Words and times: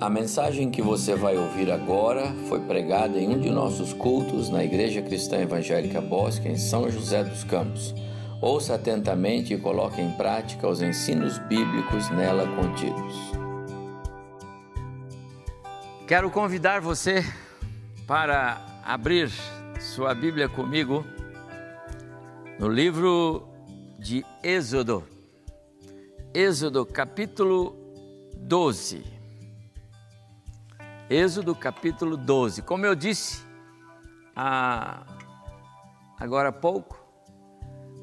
A 0.00 0.10
mensagem 0.10 0.72
que 0.72 0.82
você 0.82 1.14
vai 1.14 1.36
ouvir 1.36 1.70
agora 1.70 2.34
foi 2.48 2.58
pregada 2.60 3.16
em 3.16 3.28
um 3.28 3.38
de 3.38 3.48
nossos 3.48 3.92
cultos 3.92 4.50
na 4.50 4.64
Igreja 4.64 5.00
Cristã 5.00 5.38
Evangélica 5.38 6.00
Bosque, 6.00 6.48
em 6.48 6.58
São 6.58 6.90
José 6.90 7.22
dos 7.22 7.44
Campos. 7.44 7.94
Ouça 8.42 8.74
atentamente 8.74 9.54
e 9.54 9.58
coloque 9.58 10.00
em 10.00 10.10
prática 10.10 10.68
os 10.68 10.82
ensinos 10.82 11.38
bíblicos 11.38 12.10
nela 12.10 12.44
contidos. 12.56 13.14
Quero 16.08 16.28
convidar 16.28 16.80
você 16.80 17.24
para 18.04 18.82
abrir 18.84 19.30
sua 19.80 20.12
Bíblia 20.12 20.48
comigo 20.48 21.06
no 22.58 22.68
livro 22.68 23.48
de 23.98 24.26
Êxodo. 24.42 25.04
Êxodo 26.34 26.84
capítulo 26.84 27.76
12. 28.36 29.13
Êxodo 31.14 31.54
capítulo 31.54 32.16
12. 32.16 32.62
Como 32.62 32.84
eu 32.84 32.92
disse 32.92 33.46
há, 34.34 35.06
agora 36.18 36.48
há 36.48 36.52
pouco, 36.52 37.00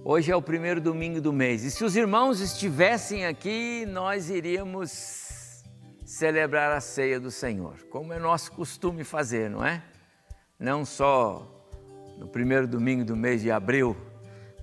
hoje 0.05 0.31
é 0.31 0.35
o 0.35 0.41
primeiro 0.41 0.79
domingo 0.79 1.19
do 1.19 1.33
mês. 1.33 1.65
E 1.65 1.71
se 1.71 1.83
os 1.83 1.97
irmãos 1.97 2.39
estivessem 2.39 3.25
aqui, 3.25 3.85
nós 3.85 4.29
iríamos 4.29 5.61
celebrar 6.05 6.71
a 6.71 6.79
ceia 6.79 7.19
do 7.19 7.29
Senhor, 7.29 7.83
como 7.89 8.13
é 8.13 8.17
nosso 8.17 8.53
costume 8.53 9.03
fazer, 9.03 9.49
não 9.49 9.65
é? 9.65 9.83
Não 10.57 10.85
só 10.85 11.45
no 12.17 12.29
primeiro 12.29 12.65
domingo 12.65 13.03
do 13.03 13.17
mês 13.17 13.41
de 13.41 13.51
abril, 13.51 13.93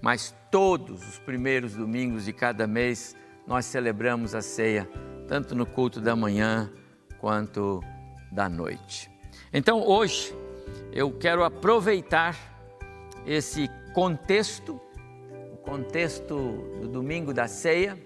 mas 0.00 0.34
todos 0.50 1.06
os 1.06 1.18
primeiros 1.18 1.74
domingos 1.74 2.24
de 2.24 2.32
cada 2.32 2.66
mês 2.66 3.14
nós 3.46 3.66
celebramos 3.66 4.34
a 4.34 4.40
ceia, 4.40 4.88
tanto 5.28 5.54
no 5.54 5.66
culto 5.66 6.00
da 6.00 6.16
manhã 6.16 6.72
quanto 7.20 7.84
da 8.30 8.48
noite. 8.48 9.10
Então 9.52 9.86
hoje 9.86 10.34
eu 10.92 11.12
quero 11.12 11.44
aproveitar 11.44 12.36
esse 13.26 13.68
contexto, 13.94 14.80
o 15.52 15.56
contexto 15.58 16.36
do 16.80 16.88
domingo 16.88 17.32
da 17.32 17.46
ceia, 17.46 17.98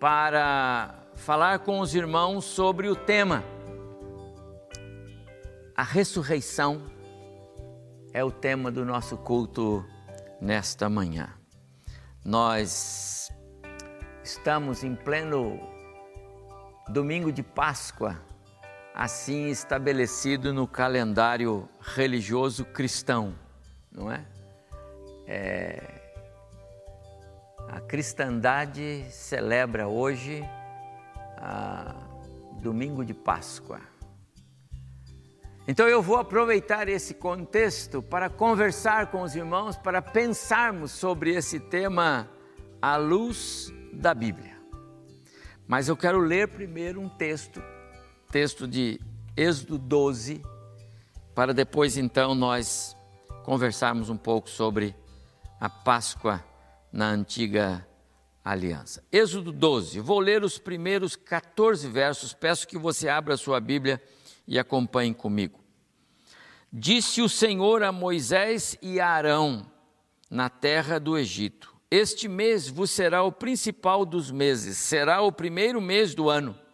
para 0.00 0.94
falar 1.16 1.60
com 1.60 1.80
os 1.80 1.94
irmãos 1.94 2.44
sobre 2.44 2.88
o 2.88 2.96
tema. 2.96 3.42
A 5.76 5.82
ressurreição 5.82 6.82
é 8.12 8.24
o 8.24 8.30
tema 8.30 8.70
do 8.70 8.84
nosso 8.84 9.16
culto 9.16 9.84
nesta 10.40 10.88
manhã. 10.88 11.28
Nós 12.24 13.30
estamos 14.22 14.82
em 14.82 14.94
pleno 14.94 15.60
domingo 16.88 17.30
de 17.30 17.42
Páscoa 17.42 18.27
assim 18.98 19.46
estabelecido 19.46 20.52
no 20.52 20.66
calendário 20.66 21.68
religioso 21.80 22.64
cristão, 22.64 23.32
não 23.92 24.10
é? 24.10 24.26
é 25.24 25.94
a 27.68 27.80
cristandade 27.80 29.06
celebra 29.08 29.86
hoje 29.86 30.42
domingo 32.60 33.04
de 33.04 33.14
Páscoa. 33.14 33.80
Então 35.68 35.86
eu 35.86 36.02
vou 36.02 36.16
aproveitar 36.16 36.88
esse 36.88 37.14
contexto 37.14 38.02
para 38.02 38.28
conversar 38.28 39.12
com 39.12 39.22
os 39.22 39.36
irmãos, 39.36 39.76
para 39.76 40.02
pensarmos 40.02 40.90
sobre 40.90 41.36
esse 41.36 41.60
tema 41.60 42.28
à 42.82 42.96
luz 42.96 43.72
da 43.92 44.12
Bíblia. 44.12 44.58
Mas 45.68 45.86
eu 45.86 45.96
quero 45.96 46.18
ler 46.18 46.48
primeiro 46.48 47.00
um 47.00 47.08
texto 47.08 47.62
texto 48.30 48.68
de 48.68 49.00
Êxodo 49.34 49.78
12, 49.78 50.42
para 51.34 51.54
depois 51.54 51.96
então 51.96 52.34
nós 52.34 52.94
conversarmos 53.42 54.10
um 54.10 54.18
pouco 54.18 54.50
sobre 54.50 54.94
a 55.58 55.70
Páscoa 55.70 56.44
na 56.92 57.08
antiga 57.08 57.86
aliança. 58.44 59.02
Êxodo 59.10 59.50
12, 59.50 60.00
vou 60.00 60.20
ler 60.20 60.44
os 60.44 60.58
primeiros 60.58 61.16
14 61.16 61.88
versos, 61.88 62.34
peço 62.34 62.68
que 62.68 62.76
você 62.76 63.08
abra 63.08 63.32
a 63.32 63.38
sua 63.38 63.60
Bíblia 63.60 64.02
e 64.46 64.58
acompanhe 64.58 65.14
comigo. 65.14 65.58
Disse 66.70 67.22
o 67.22 67.30
Senhor 67.30 67.82
a 67.82 67.90
Moisés 67.90 68.76
e 68.82 69.00
a 69.00 69.08
Arão 69.08 69.64
na 70.30 70.50
terra 70.50 71.00
do 71.00 71.16
Egito: 71.16 71.74
Este 71.90 72.28
mês 72.28 72.68
vos 72.68 72.90
será 72.90 73.22
o 73.22 73.32
principal 73.32 74.04
dos 74.04 74.30
meses, 74.30 74.76
será 74.76 75.22
o 75.22 75.32
primeiro 75.32 75.80
mês 75.80 76.14
do 76.14 76.28
ano. 76.28 76.67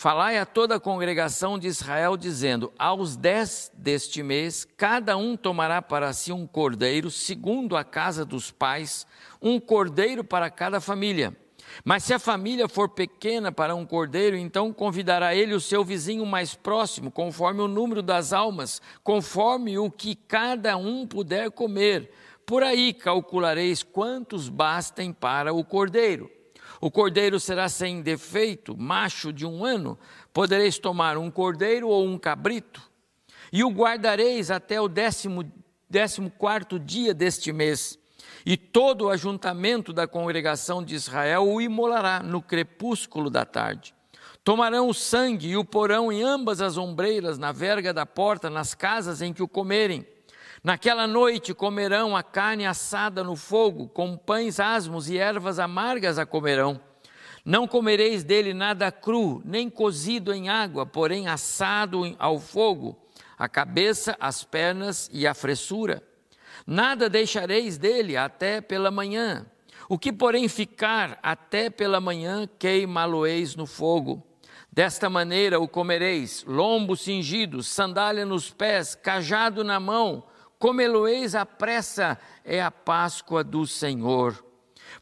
Falai 0.00 0.38
a 0.38 0.46
toda 0.46 0.76
a 0.76 0.80
congregação 0.80 1.58
de 1.58 1.66
Israel, 1.66 2.16
dizendo: 2.16 2.72
Aos 2.78 3.16
dez 3.16 3.68
deste 3.74 4.22
mês, 4.22 4.64
cada 4.76 5.16
um 5.16 5.36
tomará 5.36 5.82
para 5.82 6.12
si 6.12 6.30
um 6.30 6.46
cordeiro, 6.46 7.10
segundo 7.10 7.76
a 7.76 7.82
casa 7.82 8.24
dos 8.24 8.52
pais, 8.52 9.04
um 9.42 9.58
cordeiro 9.58 10.22
para 10.22 10.48
cada 10.50 10.80
família. 10.80 11.36
Mas 11.84 12.04
se 12.04 12.14
a 12.14 12.18
família 12.20 12.68
for 12.68 12.90
pequena 12.90 13.50
para 13.50 13.74
um 13.74 13.84
cordeiro, 13.84 14.36
então 14.36 14.72
convidará 14.72 15.34
ele 15.34 15.52
o 15.52 15.60
seu 15.60 15.84
vizinho 15.84 16.24
mais 16.24 16.54
próximo, 16.54 17.10
conforme 17.10 17.60
o 17.60 17.66
número 17.66 18.00
das 18.00 18.32
almas, 18.32 18.80
conforme 19.02 19.80
o 19.80 19.90
que 19.90 20.14
cada 20.14 20.76
um 20.76 21.08
puder 21.08 21.50
comer. 21.50 22.08
Por 22.46 22.62
aí 22.62 22.94
calculareis 22.94 23.82
quantos 23.82 24.48
bastem 24.48 25.12
para 25.12 25.52
o 25.52 25.64
cordeiro. 25.64 26.37
O 26.80 26.90
cordeiro 26.90 27.40
será 27.40 27.68
sem 27.68 28.00
defeito, 28.00 28.76
macho 28.76 29.32
de 29.32 29.44
um 29.44 29.64
ano. 29.64 29.98
Podereis 30.32 30.78
tomar 30.78 31.16
um 31.16 31.30
cordeiro 31.30 31.88
ou 31.88 32.06
um 32.06 32.18
cabrito, 32.18 32.82
e 33.52 33.64
o 33.64 33.70
guardareis 33.70 34.50
até 34.50 34.80
o 34.80 34.88
décimo, 34.88 35.50
décimo 35.88 36.30
quarto 36.30 36.78
dia 36.78 37.12
deste 37.12 37.52
mês. 37.52 37.98
E 38.44 38.56
todo 38.56 39.06
o 39.06 39.10
ajuntamento 39.10 39.92
da 39.92 40.06
congregação 40.06 40.82
de 40.82 40.94
Israel 40.94 41.48
o 41.48 41.60
imolará 41.60 42.22
no 42.22 42.40
crepúsculo 42.40 43.28
da 43.28 43.44
tarde. 43.44 43.94
Tomarão 44.44 44.88
o 44.88 44.94
sangue 44.94 45.48
e 45.48 45.56
o 45.56 45.64
porão 45.64 46.12
em 46.12 46.22
ambas 46.22 46.60
as 46.60 46.78
ombreiras, 46.78 47.38
na 47.38 47.52
verga 47.52 47.92
da 47.92 48.06
porta, 48.06 48.48
nas 48.48 48.74
casas 48.74 49.20
em 49.20 49.32
que 49.32 49.42
o 49.42 49.48
comerem 49.48 50.06
Naquela 50.62 51.06
noite 51.06 51.54
comerão 51.54 52.16
a 52.16 52.22
carne 52.22 52.66
assada 52.66 53.22
no 53.22 53.36
fogo, 53.36 53.88
com 53.88 54.16
pães 54.16 54.58
asmos 54.58 55.08
e 55.08 55.16
ervas 55.16 55.58
amargas 55.58 56.18
a 56.18 56.26
comerão. 56.26 56.80
Não 57.44 57.66
comereis 57.66 58.24
dele 58.24 58.52
nada 58.52 58.90
cru, 58.90 59.40
nem 59.44 59.70
cozido 59.70 60.34
em 60.34 60.48
água, 60.48 60.84
porém 60.84 61.28
assado 61.28 62.14
ao 62.18 62.38
fogo, 62.38 62.98
a 63.38 63.48
cabeça, 63.48 64.16
as 64.18 64.42
pernas 64.42 65.08
e 65.12 65.26
a 65.26 65.32
fressura. 65.32 66.02
Nada 66.66 67.08
deixareis 67.08 67.78
dele 67.78 68.16
até 68.16 68.60
pela 68.60 68.90
manhã. 68.90 69.46
O 69.88 69.96
que, 69.96 70.12
porém, 70.12 70.48
ficar 70.48 71.18
até 71.22 71.70
pela 71.70 72.00
manhã, 72.00 72.46
queimá-lo-eis 72.58 73.56
no 73.56 73.64
fogo. 73.64 74.22
Desta 74.70 75.08
maneira 75.08 75.58
o 75.58 75.66
comereis, 75.66 76.44
lombo 76.46 76.94
cingido, 76.94 77.62
sandália 77.62 78.26
nos 78.26 78.50
pés, 78.50 78.94
cajado 78.94 79.64
na 79.64 79.80
mão, 79.80 80.24
Comê-lo-eis 80.58 81.34
à 81.34 81.46
pressa, 81.46 82.18
é 82.44 82.60
a 82.60 82.70
Páscoa 82.70 83.44
do 83.44 83.66
Senhor. 83.66 84.44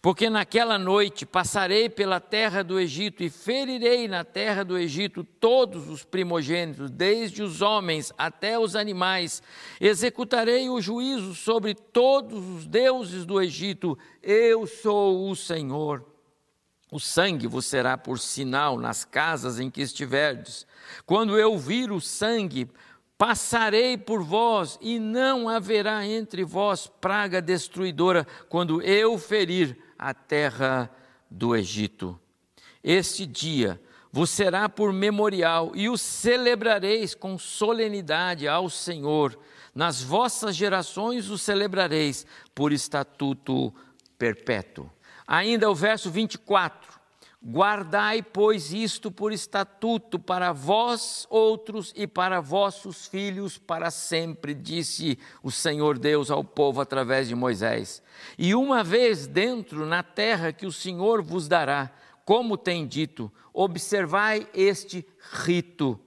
Porque 0.03 0.28
naquela 0.28 0.78
noite 0.78 1.25
passarei 1.25 1.89
pela 1.89 2.21
terra 2.21 2.62
do 2.62 2.78
Egito 2.78 3.22
e 3.22 3.31
ferirei 3.31 4.06
na 4.09 4.25
terra 4.25 4.65
do 4.65 4.77
Egito 4.77 5.25
todos 5.25 5.89
os 5.89 6.05
primogênitos, 6.05 6.91
desde 6.91 7.43
os 7.43 7.62
homens 7.62 8.12
até 8.19 8.59
os 8.59 8.77
animais. 8.77 9.43
Executarei 9.80 10.69
o 10.69 10.80
juízo 10.80 11.34
sobre 11.34 11.75
todos 11.75 12.47
os 12.57 12.66
deuses 12.66 13.25
do 13.25 13.41
Egito. 13.41 13.97
Eu 14.22 14.66
sou 14.66 15.30
o 15.30 15.36
Senhor. 15.36 16.04
O 16.91 17.01
sangue 17.01 17.48
vos 17.48 17.66
será 17.66 17.98
por 17.98 18.19
sinal 18.19 18.78
nas 18.78 19.04
casas 19.04 19.59
em 19.59 19.69
que 19.69 19.83
estiverdes. 19.83 20.66
Quando 21.04 21.36
eu 21.36 21.59
vir 21.59 21.91
o 21.91 22.01
sangue, 22.01 22.71
Passarei 23.18 23.97
por 23.97 24.22
vós 24.22 24.78
e 24.80 24.98
não 24.98 25.48
haverá 25.48 26.07
entre 26.07 26.45
vós 26.45 26.86
praga 26.86 27.41
destruidora 27.41 28.27
quando 28.48 28.83
eu 28.83 29.18
ferir 29.18 29.78
a 29.98 30.13
terra 30.13 30.91
do 31.30 31.57
Egito. 31.57 32.18
Este 32.84 33.24
dia 33.24 33.80
vos 34.13 34.30
será 34.30 34.68
por 34.68 34.92
memorial 34.92 35.72
e 35.74 35.89
o 35.89 35.97
celebrareis 35.97 37.15
com 37.15 37.39
solenidade 37.39 38.47
ao 38.47 38.68
Senhor. 38.68 39.39
Nas 39.74 40.03
vossas 40.03 40.54
gerações 40.54 41.30
o 41.30 41.39
celebrareis 41.39 42.27
por 42.54 42.71
estatuto 42.71 43.74
perpétuo. 44.18 44.91
Ainda 45.27 45.71
o 45.71 45.74
verso 45.74 46.10
24 46.10 46.96
Guardai, 47.48 48.25
pois, 48.25 48.72
isto 48.72 49.09
por 49.09 49.33
estatuto 49.33 50.19
para 50.19 50.51
vós 50.51 51.28
outros 51.31 51.93
e 51.95 52.04
para 52.04 52.41
vossos 52.41 53.07
filhos 53.07 53.57
para 53.57 53.89
sempre, 53.89 54.53
disse 54.53 55.16
o 55.45 55.53
Senhor 55.53 55.97
Deus 55.97 56.28
ao 56.28 56.43
povo 56.43 56.81
através 56.81 57.28
de 57.28 57.37
Moisés. 57.37 58.03
E 58.37 58.53
uma 58.53 58.83
vez 58.83 59.28
dentro 59.28 59.87
na 59.87 60.03
terra 60.03 60.53
que 60.53 60.66
o 60.66 60.72
Senhor 60.72 61.22
vos 61.22 61.47
dará, 61.47 61.93
como 62.25 62.57
tem 62.57 62.84
dito: 62.84 63.33
observai 63.53 64.49
este 64.53 65.07
rito. 65.45 66.01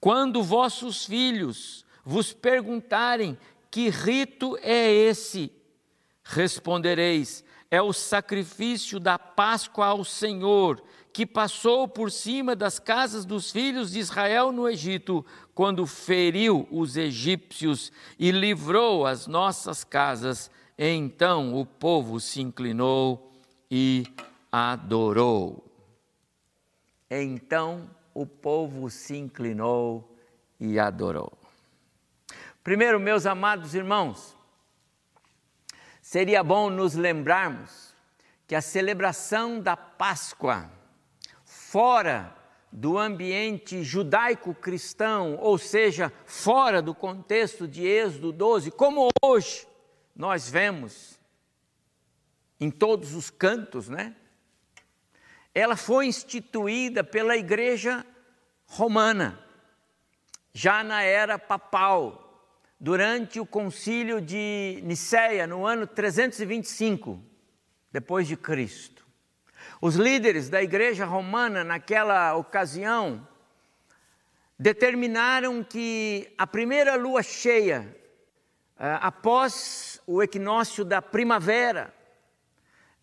Quando 0.00 0.42
vossos 0.42 1.06
filhos 1.06 1.86
vos 2.04 2.32
perguntarem 2.32 3.38
que 3.70 3.88
rito 3.88 4.58
é 4.62 4.90
esse, 4.90 5.52
respondereis: 6.24 7.44
é 7.72 7.80
o 7.80 7.90
sacrifício 7.90 9.00
da 9.00 9.18
Páscoa 9.18 9.86
ao 9.86 10.04
Senhor, 10.04 10.84
que 11.10 11.24
passou 11.24 11.88
por 11.88 12.10
cima 12.10 12.54
das 12.54 12.78
casas 12.78 13.24
dos 13.24 13.50
filhos 13.50 13.92
de 13.92 13.98
Israel 13.98 14.52
no 14.52 14.68
Egito, 14.68 15.24
quando 15.54 15.86
feriu 15.86 16.68
os 16.70 16.98
egípcios 16.98 17.90
e 18.18 18.30
livrou 18.30 19.06
as 19.06 19.26
nossas 19.26 19.84
casas. 19.84 20.50
Então 20.76 21.58
o 21.58 21.64
povo 21.64 22.20
se 22.20 22.42
inclinou 22.42 23.32
e 23.70 24.04
adorou. 24.52 25.64
Então 27.10 27.88
o 28.12 28.26
povo 28.26 28.90
se 28.90 29.16
inclinou 29.16 30.14
e 30.60 30.78
adorou. 30.78 31.32
Primeiro, 32.62 33.00
meus 33.00 33.24
amados 33.24 33.74
irmãos, 33.74 34.36
seria 36.12 36.44
bom 36.44 36.68
nos 36.68 36.92
lembrarmos 36.92 37.94
que 38.46 38.54
a 38.54 38.60
celebração 38.60 39.58
da 39.58 39.74
Páscoa, 39.74 40.70
fora 41.42 42.36
do 42.70 42.98
ambiente 42.98 43.82
judaico-cristão, 43.82 45.38
ou 45.40 45.56
seja, 45.56 46.12
fora 46.26 46.82
do 46.82 46.94
contexto 46.94 47.66
de 47.66 47.86
Êxodo 47.86 48.30
12, 48.30 48.72
como 48.72 49.08
hoje 49.24 49.66
nós 50.14 50.50
vemos 50.50 51.18
em 52.60 52.70
todos 52.70 53.14
os 53.14 53.30
cantos, 53.30 53.88
né? 53.88 54.14
Ela 55.54 55.76
foi 55.76 56.04
instituída 56.04 57.02
pela 57.02 57.38
Igreja 57.38 58.04
Romana, 58.66 59.42
já 60.52 60.84
na 60.84 61.02
era 61.02 61.38
papal, 61.38 62.21
durante 62.82 63.38
o 63.38 63.46
concílio 63.46 64.20
de 64.20 64.80
Nicéia, 64.82 65.46
no 65.46 65.64
ano 65.64 65.86
325 65.86 67.22
depois 67.92 68.26
de 68.26 68.36
Cristo. 68.36 69.06
Os 69.80 69.94
líderes 69.94 70.48
da 70.48 70.60
igreja 70.60 71.04
romana, 71.04 71.62
naquela 71.62 72.34
ocasião, 72.34 73.24
determinaram 74.58 75.62
que 75.62 76.34
a 76.36 76.44
primeira 76.44 76.96
lua 76.96 77.22
cheia, 77.22 77.96
eh, 78.76 78.98
após 79.00 80.02
o 80.04 80.20
equinócio 80.20 80.84
da 80.84 81.00
primavera, 81.00 81.94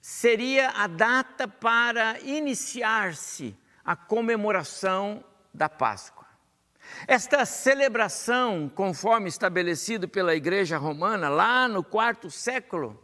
seria 0.01 0.71
a 0.71 0.87
data 0.87 1.47
para 1.47 2.19
iniciar-se 2.19 3.55
a 3.85 3.95
comemoração 3.95 5.23
da 5.53 5.69
Páscoa. 5.69 6.18
Esta 7.07 7.45
celebração, 7.45 8.69
conforme 8.73 9.29
estabelecido 9.29 10.07
pela 10.07 10.35
Igreja 10.35 10.77
Romana, 10.77 11.29
lá 11.29 11.67
no 11.67 11.83
quarto 11.83 12.29
século, 12.29 12.99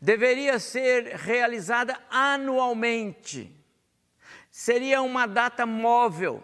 deveria 0.00 0.58
ser 0.58 1.14
realizada 1.16 1.98
anualmente. 2.10 3.54
Seria 4.50 5.00
uma 5.00 5.26
data 5.26 5.64
móvel, 5.64 6.42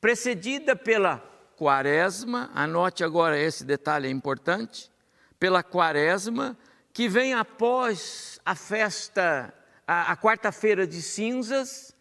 precedida 0.00 0.74
pela 0.74 1.18
quaresma, 1.56 2.50
anote 2.54 3.04
agora 3.04 3.38
esse 3.38 3.64
detalhe 3.64 4.08
é 4.08 4.10
importante, 4.10 4.90
pela 5.38 5.62
quaresma, 5.62 6.56
que 6.92 7.08
vem 7.08 7.34
após 7.34 8.40
a 8.44 8.54
festa, 8.54 9.52
a, 9.86 10.12
a 10.12 10.16
quarta-feira 10.16 10.86
de 10.86 11.02
cinzas, 11.02 11.94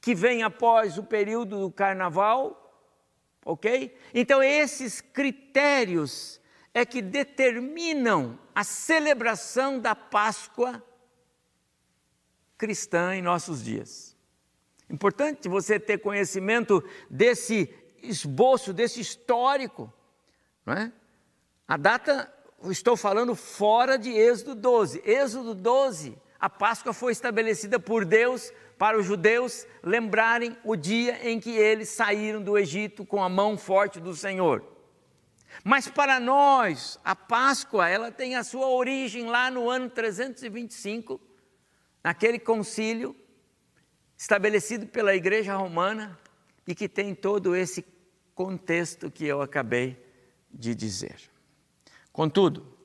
que 0.00 0.14
vem 0.14 0.42
após 0.42 0.98
o 0.98 1.02
período 1.02 1.60
do 1.60 1.70
carnaval, 1.70 2.61
ok? 3.44 3.96
Então, 4.14 4.42
esses 4.42 5.00
critérios 5.00 6.40
é 6.74 6.84
que 6.86 7.02
determinam 7.02 8.38
a 8.54 8.64
celebração 8.64 9.78
da 9.78 9.94
Páscoa 9.94 10.82
cristã 12.56 13.14
em 13.14 13.22
nossos 13.22 13.62
dias. 13.62 14.16
Importante 14.88 15.48
você 15.48 15.80
ter 15.80 15.98
conhecimento 15.98 16.82
desse 17.10 17.74
esboço, 18.02 18.72
desse 18.72 19.00
histórico. 19.00 19.92
Não 20.64 20.74
é? 20.74 20.92
A 21.66 21.76
data, 21.76 22.32
estou 22.64 22.96
falando 22.96 23.34
fora 23.34 23.98
de 23.98 24.10
Êxodo 24.10 24.54
12. 24.54 25.02
Êxodo 25.04 25.54
12, 25.54 26.16
a 26.42 26.50
Páscoa 26.50 26.92
foi 26.92 27.12
estabelecida 27.12 27.78
por 27.78 28.04
Deus 28.04 28.52
para 28.76 28.98
os 28.98 29.06
judeus 29.06 29.64
lembrarem 29.80 30.56
o 30.64 30.74
dia 30.74 31.30
em 31.30 31.38
que 31.38 31.50
eles 31.50 31.90
saíram 31.90 32.42
do 32.42 32.58
Egito 32.58 33.06
com 33.06 33.22
a 33.22 33.28
mão 33.28 33.56
forte 33.56 34.00
do 34.00 34.12
Senhor. 34.12 34.60
Mas 35.62 35.86
para 35.86 36.18
nós, 36.18 36.98
a 37.04 37.14
Páscoa, 37.14 37.88
ela 37.88 38.10
tem 38.10 38.34
a 38.34 38.42
sua 38.42 38.66
origem 38.66 39.26
lá 39.26 39.52
no 39.52 39.70
ano 39.70 39.88
325, 39.88 41.20
naquele 42.02 42.40
concílio 42.40 43.14
estabelecido 44.18 44.88
pela 44.88 45.14
Igreja 45.14 45.54
Romana 45.54 46.18
e 46.66 46.74
que 46.74 46.88
tem 46.88 47.14
todo 47.14 47.54
esse 47.54 47.86
contexto 48.34 49.12
que 49.12 49.24
eu 49.24 49.40
acabei 49.42 49.96
de 50.50 50.74
dizer. 50.74 51.20
Contudo, 52.12 52.76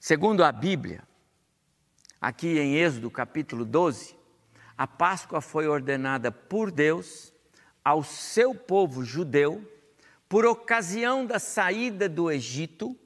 segundo 0.00 0.42
a 0.42 0.50
Bíblia, 0.50 1.05
aqui 2.20 2.58
em 2.58 2.76
Êxodo 2.76 3.10
capítulo 3.10 3.64
12, 3.64 4.16
a 4.76 4.86
Páscoa 4.86 5.40
foi 5.40 5.66
ordenada 5.66 6.30
por 6.30 6.70
Deus 6.70 7.32
ao 7.84 8.02
seu 8.02 8.54
povo 8.54 9.04
judeu 9.04 9.66
por 10.28 10.44
ocasião 10.44 11.24
da 11.24 11.38
saída 11.38 12.08
do 12.08 12.30
Egito, 12.30 12.96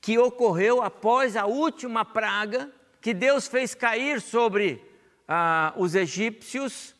que 0.00 0.18
ocorreu 0.18 0.82
após 0.82 1.36
a 1.36 1.44
última 1.44 2.04
praga 2.04 2.70
que 3.00 3.12
Deus 3.12 3.46
fez 3.46 3.74
cair 3.74 4.20
sobre 4.20 4.82
ah, 5.28 5.74
os 5.76 5.94
egípcios, 5.94 6.94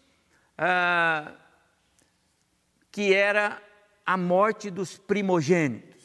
ah, 0.59 1.33
que 2.91 3.15
era 3.15 3.63
a 4.05 4.17
morte 4.17 4.71
dos 4.71 4.99
primogênitos. 4.99 6.05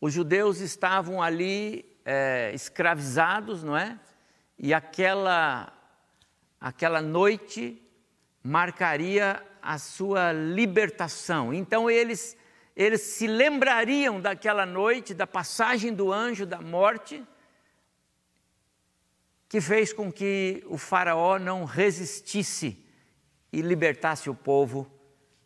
Os 0.00 0.12
judeus 0.12 0.60
estavam 0.60 1.20
ali 1.20 1.91
é, 2.04 2.52
escravizados, 2.54 3.62
não 3.62 3.76
é? 3.76 3.98
E 4.58 4.72
aquela, 4.72 5.72
aquela 6.60 7.00
noite 7.00 7.80
marcaria 8.42 9.42
a 9.60 9.78
sua 9.78 10.32
libertação. 10.32 11.54
Então 11.54 11.88
eles, 11.90 12.36
eles 12.76 13.02
se 13.02 13.26
lembrariam 13.26 14.20
daquela 14.20 14.66
noite, 14.66 15.14
da 15.14 15.26
passagem 15.26 15.94
do 15.94 16.12
anjo 16.12 16.44
da 16.44 16.60
morte, 16.60 17.24
que 19.48 19.60
fez 19.60 19.92
com 19.92 20.10
que 20.10 20.64
o 20.66 20.78
Faraó 20.78 21.38
não 21.38 21.64
resistisse 21.64 22.82
e 23.52 23.60
libertasse 23.60 24.30
o 24.30 24.34
povo. 24.34 24.90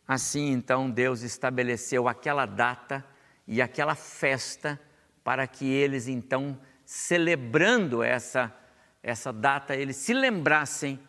Assim, 0.07 0.53
então, 0.53 0.89
Deus 0.89 1.23
estabeleceu 1.23 2.07
aquela 2.07 2.47
data 2.47 3.05
e 3.49 3.61
aquela 3.61 3.97
festa 3.97 4.81
para 5.27 5.45
que 5.49 5.67
eles, 5.67 6.07
então, 6.07 6.57
celebrando 6.85 8.01
essa, 8.01 8.57
essa 9.03 9.33
data, 9.33 9.75
eles 9.75 9.97
se 9.97 10.15
lembrassem 10.15 11.01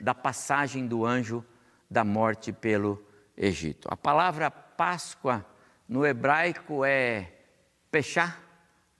da 0.00 0.14
passagem 0.14 0.86
do 0.86 1.04
anjo 1.04 1.44
da 1.90 2.04
morte 2.04 2.52
pelo 2.52 3.04
Egito. 3.36 3.88
A 3.90 3.96
palavra 3.96 4.48
Páscoa 4.48 5.44
no 5.88 6.06
hebraico 6.06 6.84
é 6.84 7.32
Peshá 7.90 8.38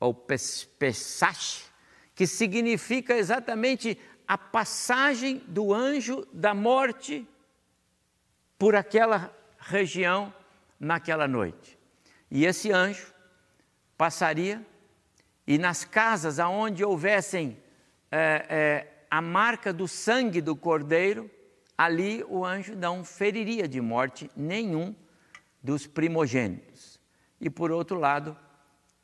ou 0.00 0.12
Pesach, 0.12 1.66
que 2.12 2.26
significa 2.26 3.14
exatamente 3.14 3.96
a 4.26 4.36
passagem 4.36 5.38
do 5.46 5.72
anjo 5.72 6.26
da 6.32 6.52
morte 6.52 7.24
por 8.58 8.74
aquela 8.74 9.32
região 9.56 10.34
naquela 10.80 11.28
noite. 11.28 11.78
E 12.28 12.44
esse 12.44 12.72
anjo 12.72 13.13
passaria 13.96 14.64
e 15.46 15.58
nas 15.58 15.84
casas 15.84 16.38
aonde 16.38 16.84
houvessem 16.84 17.56
é, 18.10 18.46
é, 18.48 19.06
a 19.10 19.20
marca 19.20 19.72
do 19.72 19.86
sangue 19.86 20.40
do 20.40 20.56
cordeiro, 20.56 21.30
ali 21.76 22.24
o 22.28 22.44
anjo 22.44 22.74
não 22.74 23.04
feriria 23.04 23.68
de 23.68 23.80
morte 23.80 24.30
nenhum 24.36 24.94
dos 25.62 25.86
primogênitos. 25.86 27.00
E 27.40 27.50
por 27.50 27.70
outro 27.70 27.98
lado, 27.98 28.36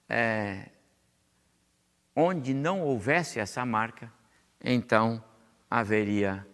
é, 0.08 0.70
onde 2.14 2.54
não 2.54 2.82
houvesse 2.82 3.38
essa 3.38 3.64
marca, 3.64 4.12
então 4.62 5.22
haveria 5.70 6.46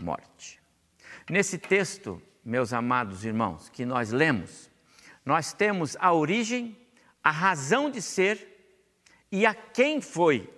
morte. 0.00 0.60
Nesse 1.28 1.58
texto, 1.58 2.22
meus 2.44 2.72
amados 2.72 3.24
irmãos, 3.24 3.68
que 3.68 3.84
nós 3.84 4.12
lemos, 4.12 4.70
nós 5.24 5.52
temos 5.52 5.96
a 6.00 6.12
origem, 6.12 6.76
a 7.28 7.30
razão 7.30 7.90
de 7.90 8.00
ser 8.00 8.48
e 9.30 9.44
a 9.44 9.52
quem 9.52 10.00
foi 10.00 10.50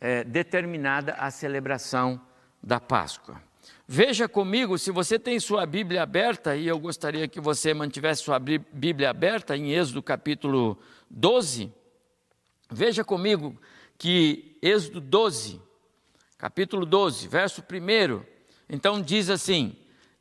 é, 0.00 0.22
determinada 0.22 1.14
a 1.14 1.32
celebração 1.32 2.20
da 2.62 2.78
Páscoa. 2.78 3.42
Veja 3.88 4.28
comigo, 4.28 4.78
se 4.78 4.92
você 4.92 5.18
tem 5.18 5.40
sua 5.40 5.66
Bíblia 5.66 6.04
aberta, 6.04 6.54
e 6.54 6.68
eu 6.68 6.78
gostaria 6.78 7.26
que 7.26 7.40
você 7.40 7.74
mantivesse 7.74 8.22
sua 8.22 8.38
Bíblia 8.38 9.10
aberta 9.10 9.56
em 9.56 9.72
Êxodo 9.72 10.00
capítulo 10.00 10.78
12, 11.10 11.72
veja 12.70 13.02
comigo 13.02 13.60
que 13.98 14.56
Êxodo 14.62 15.00
12, 15.00 15.60
capítulo 16.38 16.86
12, 16.86 17.26
verso 17.26 17.62
1, 17.62 18.22
então 18.68 19.02
diz 19.02 19.28
assim: 19.28 19.76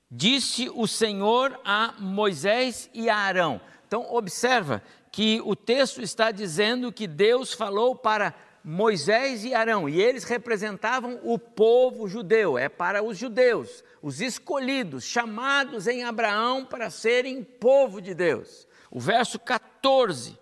Disse 0.09 0.67
o 0.73 0.87
Senhor 0.87 1.59
a 1.63 1.93
Moisés 1.99 2.89
e 2.91 3.07
a 3.07 3.15
Arão. 3.15 3.61
Então, 3.89 4.05
observa 4.13 4.83
que 5.11 5.41
o 5.43 5.55
texto 5.55 6.01
está 6.01 6.31
dizendo 6.31 6.91
que 6.91 7.07
Deus 7.07 7.53
falou 7.53 7.95
para 7.95 8.33
Moisés 8.63 9.45
e 9.45 9.53
Arão, 9.53 9.87
e 9.87 10.01
eles 10.01 10.23
representavam 10.25 11.19
o 11.23 11.39
povo 11.39 12.07
judeu, 12.07 12.57
é 12.57 12.67
para 12.67 13.01
os 13.01 13.17
judeus, 13.17 13.83
os 14.01 14.21
escolhidos, 14.21 15.05
chamados 15.05 15.87
em 15.87 16.03
Abraão 16.03 16.65
para 16.65 16.89
serem 16.89 17.43
povo 17.43 18.01
de 18.01 18.13
Deus. 18.13 18.67
O 18.91 18.99
verso 18.99 19.39
14: 19.39 20.37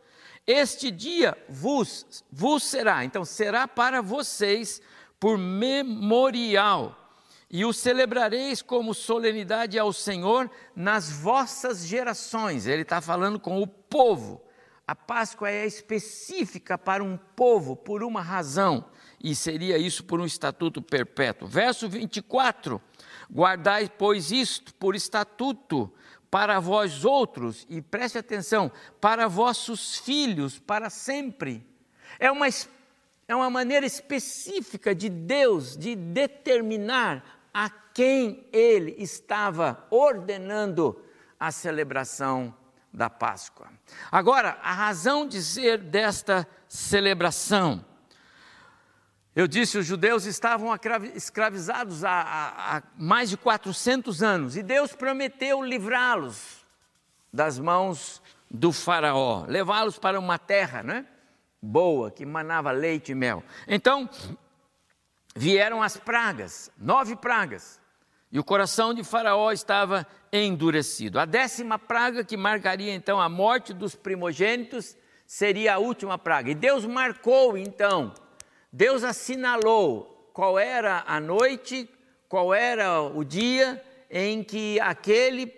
Este 0.45 0.89
dia 0.89 1.37
vos, 1.47 2.23
vos 2.31 2.63
será, 2.63 3.05
então 3.05 3.23
será 3.23 3.67
para 3.67 4.01
vocês 4.01 4.81
por 5.19 5.37
memorial, 5.37 7.15
e 7.49 7.63
o 7.63 7.71
celebrareis 7.71 8.61
como 8.61 8.93
solenidade 8.93 9.79
ao 9.79 9.93
Senhor 9.93 10.49
nas 10.75 11.09
vossas 11.09 11.85
gerações. 11.85 12.67
Ele 12.67 12.81
está 12.81 12.99
falando 12.99 13.39
com 13.39 13.61
o 13.61 13.67
povo. 13.67 14.46
A 14.87 14.95
Páscoa 14.95 15.51
é 15.51 15.65
específica 15.65 16.77
para 16.77 17.03
um 17.03 17.17
povo 17.17 17.75
por 17.75 18.01
uma 18.01 18.21
razão, 18.21 18.85
e 19.21 19.35
seria 19.35 19.77
isso 19.77 20.05
por 20.05 20.21
um 20.21 20.25
estatuto 20.25 20.81
perpétuo. 20.81 21.45
Verso 21.45 21.89
24: 21.89 22.81
Guardai, 23.29 23.91
pois, 23.97 24.31
isto 24.31 24.73
por 24.75 24.95
estatuto 24.95 25.91
para 26.31 26.61
vós 26.61 27.03
outros, 27.03 27.65
e 27.69 27.81
preste 27.81 28.17
atenção, 28.17 28.71
para 29.01 29.27
vossos 29.27 29.97
filhos, 29.97 30.57
para 30.57 30.89
sempre. 30.89 31.67
É 32.17 32.31
uma, 32.31 32.47
é 33.27 33.35
uma 33.35 33.49
maneira 33.49 33.85
específica 33.85 34.95
de 34.95 35.09
Deus 35.09 35.75
de 35.75 35.97
determinar 35.97 37.41
a 37.53 37.69
quem 37.69 38.47
ele 38.53 38.95
estava 38.99 39.85
ordenando 39.89 41.01
a 41.37 41.51
celebração 41.51 42.55
da 42.97 43.11
Páscoa. 43.11 43.67
Agora, 44.11 44.57
a 44.63 44.73
razão 44.73 45.27
de 45.27 45.41
ser 45.43 45.77
desta 45.77 46.47
celebração. 46.67 47.85
Eu 49.35 49.47
disse, 49.47 49.77
os 49.77 49.85
judeus 49.85 50.25
estavam 50.25 50.75
escravizados 51.13 52.03
há, 52.03 52.09
há, 52.09 52.77
há 52.77 52.83
mais 52.97 53.29
de 53.29 53.37
400 53.37 54.23
anos 54.23 54.57
e 54.57 54.63
Deus 54.63 54.93
prometeu 54.93 55.61
livrá-los 55.61 56.65
das 57.31 57.59
mãos 57.59 58.19
do 58.49 58.73
Faraó, 58.73 59.45
levá-los 59.47 59.99
para 59.99 60.19
uma 60.19 60.39
terra 60.39 60.81
né, 60.81 61.05
boa, 61.61 62.09
que 62.09 62.25
manava 62.25 62.71
leite 62.71 63.11
e 63.11 63.15
mel. 63.15 63.43
Então, 63.67 64.09
vieram 65.35 65.83
as 65.83 65.97
pragas, 65.97 66.71
nove 66.75 67.15
pragas. 67.15 67.79
E 68.31 68.39
o 68.39 68.43
coração 68.43 68.93
de 68.93 69.03
Faraó 69.03 69.51
estava 69.51 70.05
endurecido. 70.31 71.19
A 71.19 71.25
décima 71.25 71.79
praga, 71.79 72.23
que 72.23 72.35
marcaria 72.35 72.93
então 72.93 73.21
a 73.21 73.29
morte 73.29 73.73
dos 73.73 73.95
primogênitos, 73.95 74.97
seria 75.25 75.75
a 75.75 75.77
última 75.77 76.17
praga. 76.17 76.51
E 76.51 76.55
Deus 76.55 76.85
marcou 76.85 77.57
então, 77.57 78.13
Deus 78.71 79.03
assinalou 79.03 80.29
qual 80.33 80.59
era 80.59 81.03
a 81.07 81.19
noite, 81.19 81.89
qual 82.27 82.53
era 82.53 83.01
o 83.01 83.23
dia 83.23 83.83
em 84.09 84.43
que 84.43 84.79
aquele 84.79 85.53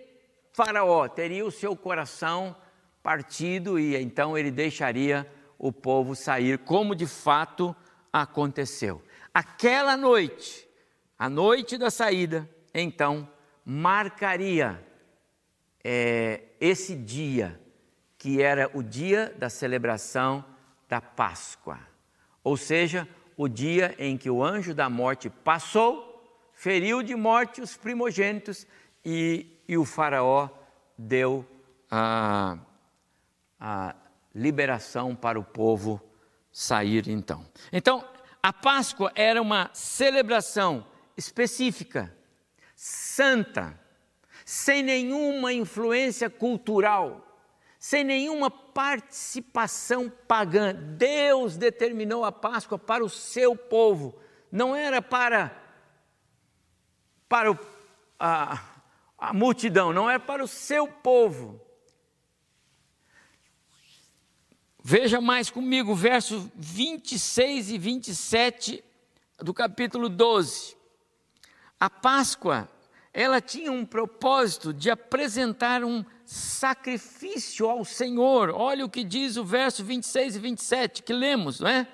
Faraó 0.54 1.08
teria 1.08 1.46
o 1.46 1.52
seu 1.52 1.76
coração 1.76 2.56
partido 3.02 3.80
e 3.80 3.96
então 3.96 4.38
ele 4.38 4.52
deixaria 4.52 5.30
o 5.58 5.72
povo 5.72 6.16
sair, 6.16 6.58
como 6.60 6.96
de 6.96 7.06
fato 7.06 7.76
aconteceu. 8.12 9.02
Aquela 9.34 9.96
noite, 9.96 10.68
a 11.18 11.30
noite 11.30 11.78
da 11.78 11.90
saída, 11.90 12.50
então 12.74 13.28
marcaria 13.66 14.84
é, 15.84 16.44
esse 16.60 16.96
dia, 16.96 17.60
que 18.18 18.42
era 18.42 18.70
o 18.74 18.84
dia 18.84 19.34
da 19.38 19.50
celebração 19.50 20.44
da 20.88 21.00
Páscoa. 21.00 21.80
Ou 22.44 22.58
seja, 22.58 23.08
o 23.38 23.48
dia 23.48 23.96
em 23.98 24.18
que 24.18 24.30
o 24.30 24.44
anjo 24.44 24.74
da 24.74 24.90
morte 24.90 25.30
passou, 25.30 26.50
feriu 26.54 27.02
de 27.02 27.16
morte 27.16 27.62
os 27.62 27.78
primogênitos 27.78 28.68
e, 29.06 29.48
e 29.68 29.78
o 29.78 29.86
Faraó 29.86 30.50
deu 30.98 31.46
a, 31.90 32.58
a 33.60 33.96
liberação 34.36 35.16
para 35.16 35.40
o 35.40 35.44
povo 35.44 36.02
sair 36.52 37.08
então. 37.08 37.46
Então, 37.72 38.04
a 38.42 38.52
Páscoa 38.52 39.12
era 39.16 39.42
uma 39.42 39.70
celebração 39.74 40.86
específica 41.16 42.14
santa, 42.82 43.78
sem 44.46 44.82
nenhuma 44.82 45.52
influência 45.52 46.30
cultural, 46.30 47.28
sem 47.78 48.06
nenhuma 48.06 48.50
participação 48.50 50.10
pagã. 50.10 50.74
Deus 50.74 51.58
determinou 51.58 52.24
a 52.24 52.32
Páscoa 52.32 52.80
para 52.80 53.04
o 53.04 53.10
seu 53.10 53.54
povo, 53.54 54.18
não 54.50 54.74
era 54.74 55.02
para, 55.02 55.62
para 57.28 57.52
o, 57.52 57.60
a, 58.18 58.64
a 59.18 59.34
multidão, 59.34 59.92
não 59.92 60.10
era 60.10 60.22
para 60.22 60.42
o 60.42 60.48
seu 60.48 60.88
povo. 60.88 61.60
Veja 64.82 65.20
mais 65.20 65.50
comigo, 65.50 65.94
versos 65.94 66.48
26 66.56 67.72
e 67.72 67.78
27 67.78 68.84
do 69.40 69.54
capítulo 69.54 70.08
12. 70.08 70.79
A 71.80 71.90
Páscoa, 71.90 72.68
ela 73.14 73.40
tinha 73.40 73.72
um 73.72 73.86
propósito 73.86 74.74
de 74.74 74.90
apresentar 74.90 75.84
um 75.84 76.04
sacrifício 76.26 77.70
ao 77.70 77.86
Senhor. 77.86 78.50
Olha 78.50 78.86
o 78.86 78.90
que 78.90 79.04
diz 79.04 79.38
o 79.38 79.46
verso 79.46 79.84
26 79.84 80.36
e 80.36 80.40
27 80.40 81.04
que 81.04 81.14
lemos, 81.14 81.62
não 81.62 81.70
é? 81.70 81.88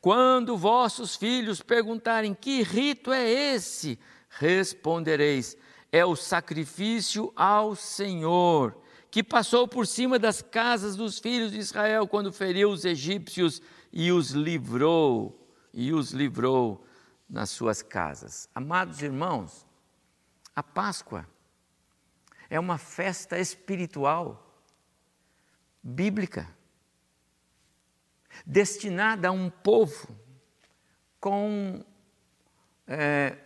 Quando 0.00 0.56
vossos 0.56 1.16
filhos 1.16 1.62
perguntarem 1.62 2.34
que 2.34 2.62
rito 2.62 3.12
é 3.12 3.28
esse, 3.28 3.98
respondereis: 4.28 5.56
é 5.90 6.04
o 6.04 6.14
sacrifício 6.14 7.32
ao 7.34 7.74
Senhor, 7.74 8.76
que 9.10 9.22
passou 9.22 9.66
por 9.66 9.86
cima 9.86 10.18
das 10.18 10.42
casas 10.42 10.96
dos 10.96 11.18
filhos 11.18 11.52
de 11.52 11.58
Israel 11.58 12.06
quando 12.06 12.30
feriu 12.30 12.70
os 12.70 12.84
egípcios 12.84 13.62
e 13.90 14.12
os 14.12 14.30
livrou, 14.30 15.38
e 15.72 15.92
os 15.92 16.12
livrou 16.12 16.84
nas 17.30 17.50
suas 17.50 17.80
casas. 17.80 18.48
Amados 18.52 19.00
irmãos, 19.00 19.64
a 20.54 20.62
Páscoa 20.62 21.26
é 22.50 22.58
uma 22.58 22.76
festa 22.76 23.38
espiritual, 23.38 24.60
bíblica, 25.80 26.48
destinada 28.44 29.28
a 29.28 29.30
um 29.30 29.48
povo 29.48 30.08
com, 31.20 31.84
é, 32.86 33.38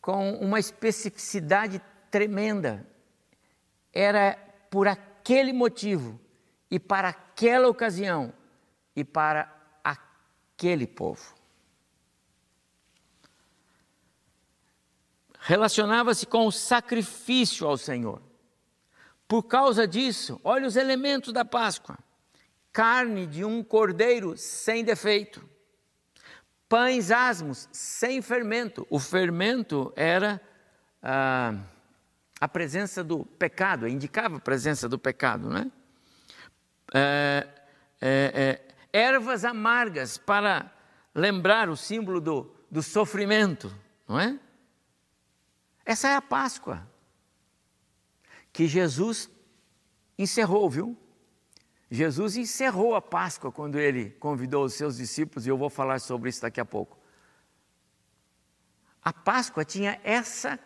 com 0.00 0.32
uma 0.36 0.58
especificidade 0.58 1.80
tremenda. 2.10 2.86
Era 3.92 4.36
por 4.70 4.88
aquele 4.88 5.52
motivo 5.52 6.18
e 6.70 6.80
para 6.80 7.10
aquela 7.10 7.68
ocasião 7.68 8.32
e 8.96 9.04
para 9.04 9.54
aquele 9.84 10.86
povo. 10.86 11.41
Relacionava-se 15.42 16.24
com 16.24 16.46
o 16.46 16.52
sacrifício 16.52 17.66
ao 17.66 17.76
Senhor. 17.76 18.22
Por 19.26 19.44
causa 19.44 19.86
disso, 19.86 20.40
olha 20.44 20.66
os 20.66 20.76
elementos 20.76 21.32
da 21.32 21.44
Páscoa: 21.44 21.98
carne 22.72 23.26
de 23.26 23.44
um 23.44 23.62
cordeiro 23.62 24.36
sem 24.36 24.84
defeito, 24.84 25.42
pães 26.68 27.10
asmos 27.10 27.68
sem 27.72 28.22
fermento. 28.22 28.86
O 28.88 28.98
fermento 28.98 29.92
era 29.96 30.40
ah, 31.02 31.54
a 32.40 32.48
presença 32.48 33.02
do 33.02 33.24
pecado, 33.24 33.88
indicava 33.88 34.36
a 34.36 34.40
presença 34.40 34.88
do 34.88 34.98
pecado, 34.98 35.48
né? 35.48 35.70
É, 36.94 37.48
é, 38.00 38.60
é, 38.92 38.98
ervas 38.98 39.44
amargas 39.44 40.18
para 40.18 40.70
lembrar 41.14 41.70
o 41.70 41.76
símbolo 41.76 42.20
do, 42.20 42.54
do 42.70 42.82
sofrimento, 42.82 43.74
não 44.06 44.20
é? 44.20 44.38
Essa 45.84 46.08
é 46.08 46.14
a 46.14 46.22
Páscoa 46.22 46.88
que 48.52 48.66
Jesus 48.68 49.30
encerrou, 50.18 50.68
viu? 50.68 50.96
Jesus 51.90 52.36
encerrou 52.36 52.94
a 52.94 53.02
Páscoa 53.02 53.50
quando 53.50 53.78
ele 53.78 54.10
convidou 54.10 54.64
os 54.64 54.74
seus 54.74 54.96
discípulos, 54.96 55.46
e 55.46 55.50
eu 55.50 55.56
vou 55.56 55.70
falar 55.70 56.00
sobre 56.00 56.30
isso 56.30 56.42
daqui 56.42 56.60
a 56.60 56.64
pouco. 56.64 56.98
a 59.02 59.12
Páscoa 59.12 59.64
tinha 59.64 60.00
essa 60.04 60.58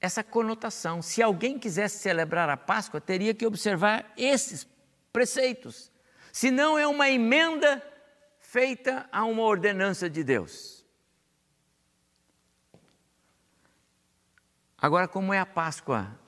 essa 0.00 0.24
conotação. 0.24 1.02
Se 1.02 1.22
alguém 1.22 1.58
quisesse 1.58 1.98
celebrar 1.98 2.48
a 2.48 2.56
Páscoa, 2.56 3.00
teria 3.00 3.34
que 3.34 3.46
observar 3.46 4.10
esses 4.16 4.66
preceitos. 5.12 5.92
Senão 6.32 6.78
é 6.78 6.86
uma 6.86 7.10
emenda 7.10 7.82
feita 8.38 9.06
a 9.12 9.24
uma 9.24 9.42
ordenança 9.42 10.08
de 10.08 10.24
Deus. 10.24 10.79
Agora, 14.80 15.06
como 15.06 15.34
é 15.34 15.38
a 15.38 15.44
Páscoa 15.44 16.18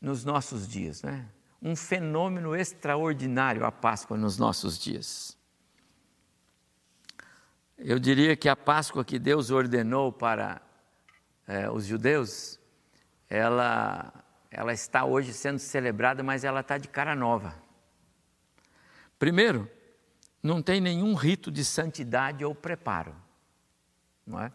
nos 0.00 0.24
nossos 0.24 0.68
dias, 0.68 1.02
né? 1.02 1.26
Um 1.60 1.74
fenômeno 1.74 2.54
extraordinário 2.54 3.64
a 3.64 3.72
Páscoa 3.72 4.16
nos 4.16 4.36
nossos 4.36 4.78
dias. 4.78 5.36
Eu 7.76 7.98
diria 7.98 8.36
que 8.36 8.48
a 8.48 8.54
Páscoa 8.54 9.04
que 9.04 9.18
Deus 9.18 9.50
ordenou 9.50 10.12
para 10.12 10.60
é, 11.46 11.70
os 11.70 11.86
judeus, 11.86 12.60
ela, 13.28 14.12
ela 14.50 14.72
está 14.72 15.04
hoje 15.04 15.32
sendo 15.32 15.58
celebrada, 15.58 16.22
mas 16.22 16.44
ela 16.44 16.60
está 16.60 16.76
de 16.76 16.88
cara 16.88 17.16
nova. 17.16 17.54
Primeiro, 19.18 19.68
não 20.42 20.60
tem 20.60 20.80
nenhum 20.80 21.14
rito 21.14 21.50
de 21.50 21.64
santidade 21.64 22.44
ou 22.44 22.54
preparo, 22.54 23.16
não 24.26 24.40
é? 24.40 24.52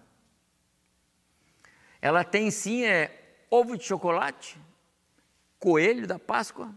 Ela 2.04 2.26
tem 2.26 2.52
sim 2.52 2.84
é, 2.84 3.46
ovo 3.50 3.78
de 3.78 3.86
chocolate, 3.86 4.60
coelho 5.58 6.06
da 6.06 6.20
Páscoa, 6.20 6.76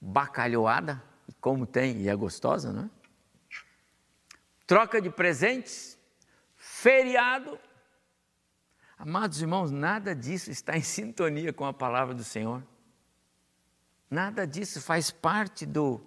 bacalhoada, 0.00 1.02
como 1.40 1.66
tem 1.66 2.02
e 2.02 2.08
é 2.08 2.14
gostosa, 2.14 2.72
não 2.72 2.84
é? 2.84 2.90
Troca 4.68 5.02
de 5.02 5.10
presentes, 5.10 5.98
feriado. 6.56 7.58
Amados 8.96 9.42
irmãos, 9.42 9.72
nada 9.72 10.14
disso 10.14 10.48
está 10.48 10.76
em 10.76 10.82
sintonia 10.82 11.52
com 11.52 11.64
a 11.64 11.72
palavra 11.72 12.14
do 12.14 12.22
Senhor. 12.22 12.62
Nada 14.08 14.46
disso 14.46 14.80
faz 14.80 15.10
parte 15.10 15.66
do, 15.66 16.00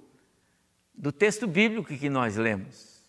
do 0.93 1.11
texto 1.11 1.45
bíblico 1.45 1.89
que 1.89 2.09
nós 2.09 2.37
lemos. 2.37 3.03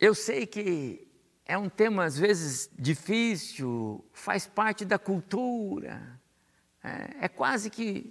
Eu 0.00 0.14
sei 0.14 0.46
que 0.46 1.11
é 1.52 1.58
um 1.58 1.68
tema 1.68 2.04
às 2.04 2.16
vezes 2.16 2.70
difícil, 2.78 4.02
faz 4.10 4.46
parte 4.46 4.86
da 4.86 4.98
cultura, 4.98 6.18
é, 6.82 7.26
é 7.26 7.28
quase 7.28 7.68
que 7.68 8.10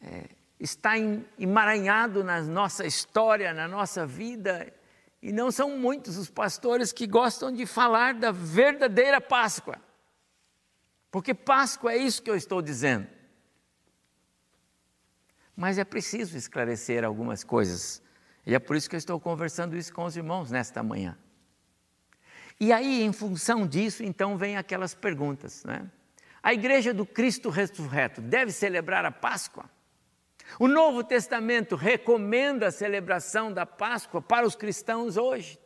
é, 0.00 0.28
está 0.60 0.92
emaranhado 1.36 2.22
na 2.22 2.40
nossa 2.40 2.86
história, 2.86 3.52
na 3.52 3.66
nossa 3.66 4.06
vida, 4.06 4.72
e 5.20 5.32
não 5.32 5.50
são 5.50 5.76
muitos 5.76 6.16
os 6.16 6.30
pastores 6.30 6.92
que 6.92 7.04
gostam 7.04 7.50
de 7.50 7.66
falar 7.66 8.14
da 8.14 8.30
verdadeira 8.30 9.20
Páscoa, 9.20 9.76
porque 11.10 11.34
Páscoa 11.34 11.92
é 11.92 11.96
isso 11.96 12.22
que 12.22 12.30
eu 12.30 12.36
estou 12.36 12.62
dizendo. 12.62 13.08
Mas 15.56 15.78
é 15.78 15.84
preciso 15.84 16.36
esclarecer 16.38 17.04
algumas 17.04 17.42
coisas, 17.42 18.00
e 18.46 18.54
é 18.54 18.60
por 18.60 18.76
isso 18.76 18.88
que 18.88 18.94
eu 18.94 18.98
estou 18.98 19.18
conversando 19.18 19.76
isso 19.76 19.92
com 19.92 20.04
os 20.04 20.16
irmãos 20.16 20.48
nesta 20.48 20.80
manhã. 20.80 21.18
E 22.58 22.72
aí, 22.72 23.02
em 23.02 23.12
função 23.12 23.66
disso, 23.66 24.02
então, 24.02 24.36
vem 24.36 24.56
aquelas 24.56 24.94
perguntas, 24.94 25.64
né? 25.64 25.90
A 26.42 26.52
igreja 26.52 26.92
do 26.92 27.06
Cristo 27.06 27.50
ressurreto 27.50 28.20
deve 28.20 28.50
celebrar 28.50 29.04
a 29.04 29.12
Páscoa? 29.12 29.70
O 30.58 30.66
Novo 30.66 31.04
Testamento 31.04 31.76
recomenda 31.76 32.66
a 32.66 32.72
celebração 32.72 33.52
da 33.52 33.64
Páscoa 33.64 34.20
para 34.20 34.46
os 34.46 34.56
cristãos 34.56 35.16
hoje. 35.16 35.58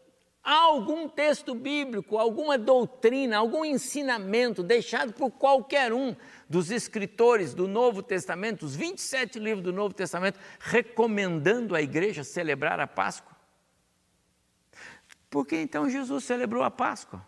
Há 0.44 0.60
algum 0.60 1.08
texto 1.08 1.56
bíblico, 1.56 2.18
alguma 2.18 2.56
doutrina, 2.56 3.36
algum 3.36 3.64
ensinamento 3.64 4.62
deixado 4.62 5.12
por 5.12 5.30
qualquer 5.30 5.92
um 5.92 6.14
dos 6.48 6.70
escritores 6.70 7.52
do 7.52 7.66
Novo 7.66 8.00
Testamento, 8.00 8.64
os 8.64 8.76
27 8.76 9.40
livros 9.40 9.64
do 9.64 9.72
Novo 9.72 9.92
Testamento, 9.92 10.38
recomendando 10.60 11.74
à 11.74 11.82
igreja 11.82 12.22
celebrar 12.22 12.78
a 12.78 12.86
Páscoa? 12.86 13.35
Por 15.36 15.46
que 15.46 15.54
então 15.54 15.86
Jesus 15.86 16.24
celebrou 16.24 16.62
a 16.62 16.70
Páscoa? 16.70 17.22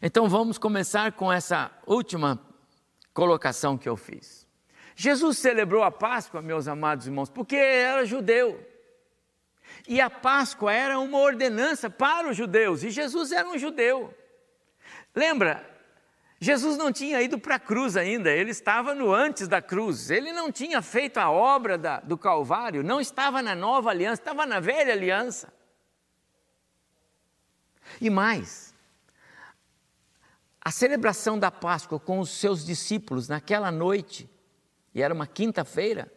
Então 0.00 0.30
vamos 0.30 0.56
começar 0.56 1.12
com 1.12 1.30
essa 1.30 1.70
última 1.86 2.40
colocação 3.12 3.76
que 3.76 3.86
eu 3.86 3.98
fiz. 3.98 4.48
Jesus 4.96 5.36
celebrou 5.36 5.82
a 5.82 5.90
Páscoa, 5.90 6.40
meus 6.40 6.66
amados 6.66 7.06
irmãos, 7.06 7.28
porque 7.28 7.54
era 7.54 8.06
judeu. 8.06 8.66
E 9.86 10.00
a 10.00 10.08
Páscoa 10.08 10.72
era 10.72 10.98
uma 10.98 11.18
ordenança 11.18 11.90
para 11.90 12.30
os 12.30 12.34
judeus, 12.34 12.82
e 12.82 12.88
Jesus 12.88 13.30
era 13.30 13.46
um 13.46 13.58
judeu. 13.58 14.14
Lembra, 15.14 15.62
Jesus 16.40 16.78
não 16.78 16.90
tinha 16.90 17.20
ido 17.20 17.38
para 17.38 17.56
a 17.56 17.60
cruz 17.60 17.94
ainda, 17.94 18.30
ele 18.30 18.52
estava 18.52 18.94
no 18.94 19.12
antes 19.12 19.46
da 19.46 19.60
cruz, 19.60 20.10
ele 20.10 20.32
não 20.32 20.50
tinha 20.50 20.80
feito 20.80 21.18
a 21.18 21.30
obra 21.30 21.76
da, 21.76 22.00
do 22.00 22.16
Calvário, 22.16 22.82
não 22.82 23.02
estava 23.02 23.42
na 23.42 23.54
nova 23.54 23.90
aliança, 23.90 24.22
estava 24.22 24.46
na 24.46 24.60
velha 24.60 24.94
aliança. 24.94 25.52
E 28.00 28.10
mais, 28.10 28.74
a 30.60 30.70
celebração 30.70 31.38
da 31.38 31.50
Páscoa 31.50 31.98
com 31.98 32.20
os 32.20 32.30
seus 32.30 32.64
discípulos 32.64 33.28
naquela 33.28 33.70
noite, 33.72 34.30
e 34.94 35.02
era 35.02 35.12
uma 35.12 35.26
quinta-feira, 35.26 36.12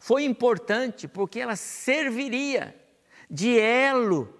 foi 0.00 0.24
importante 0.24 1.06
porque 1.06 1.40
ela 1.40 1.56
serviria 1.56 2.74
de 3.30 3.58
elo 3.58 4.38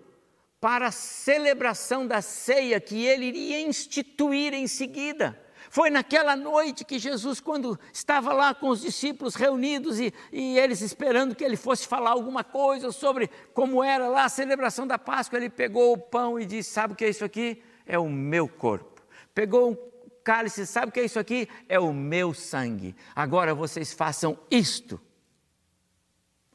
para 0.61 0.87
a 0.87 0.93
celebração 0.93 2.07
da 2.07 2.23
ceia 2.23 2.81
que 2.81 3.05
ele 3.05 3.27
iria 3.27 3.61
instituir 3.61 4.55
em 4.55 4.67
seguida. 4.67 5.39
Foi 5.75 5.91
naquela 5.91 6.37
noite 6.37 6.85
que 6.85 7.01
Jesus, 7.01 7.41
quando 7.41 7.77
estava 7.93 8.33
lá 8.33 8.55
com 8.55 8.69
os 8.69 8.81
discípulos 8.81 9.35
reunidos 9.35 9.99
e, 9.99 10.15
e, 10.33 10.57
eles 10.57 10.81
esperando 10.81 11.35
que 11.35 11.43
ele 11.43 11.57
fosse 11.57 11.85
falar 11.85 12.11
alguma 12.11 12.45
coisa 12.45 12.93
sobre 12.93 13.29
como 13.53 13.83
era 13.83 14.07
lá 14.07 14.27
a 14.27 14.29
celebração 14.29 14.87
da 14.87 15.01
Páscoa, 15.01 15.37
ele 15.37 15.51
pegou 15.51 15.93
o 15.93 15.99
pão 15.99 16.39
e 16.39 16.47
disse: 16.47 16.71
Sabe 16.71 16.93
o 16.93 16.97
que 16.97 17.05
é 17.05 17.09
isso 17.09 17.25
aqui? 17.25 17.61
É 17.85 17.99
o 17.99 18.09
meu 18.09 18.47
corpo. 18.47 19.03
Pegou 19.35 19.73
um 19.73 19.77
cálice, 20.23 20.65
sabe 20.65 20.91
o 20.91 20.93
que 20.93 21.01
é 21.01 21.07
isso 21.07 21.19
aqui? 21.19 21.49
É 21.69 21.81
o 21.81 21.93
meu 21.93 22.33
sangue. 22.33 22.95
Agora 23.13 23.53
vocês 23.53 23.93
façam 23.93 24.39
isto 24.49 25.01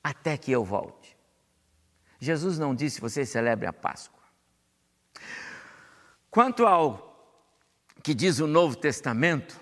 até 0.01 0.37
que 0.37 0.49
eu 0.49 0.63
volte. 0.63 1.17
Jesus 2.21 2.57
não 2.57 2.73
disse: 2.73 3.01
Vocês 3.01 3.27
celebrem 3.27 3.67
a 3.67 3.73
Páscoa. 3.73 4.23
Quanto 6.31 6.65
ao 6.65 7.08
que 8.01 8.13
diz 8.13 8.39
o 8.39 8.47
Novo 8.47 8.75
Testamento, 8.75 9.59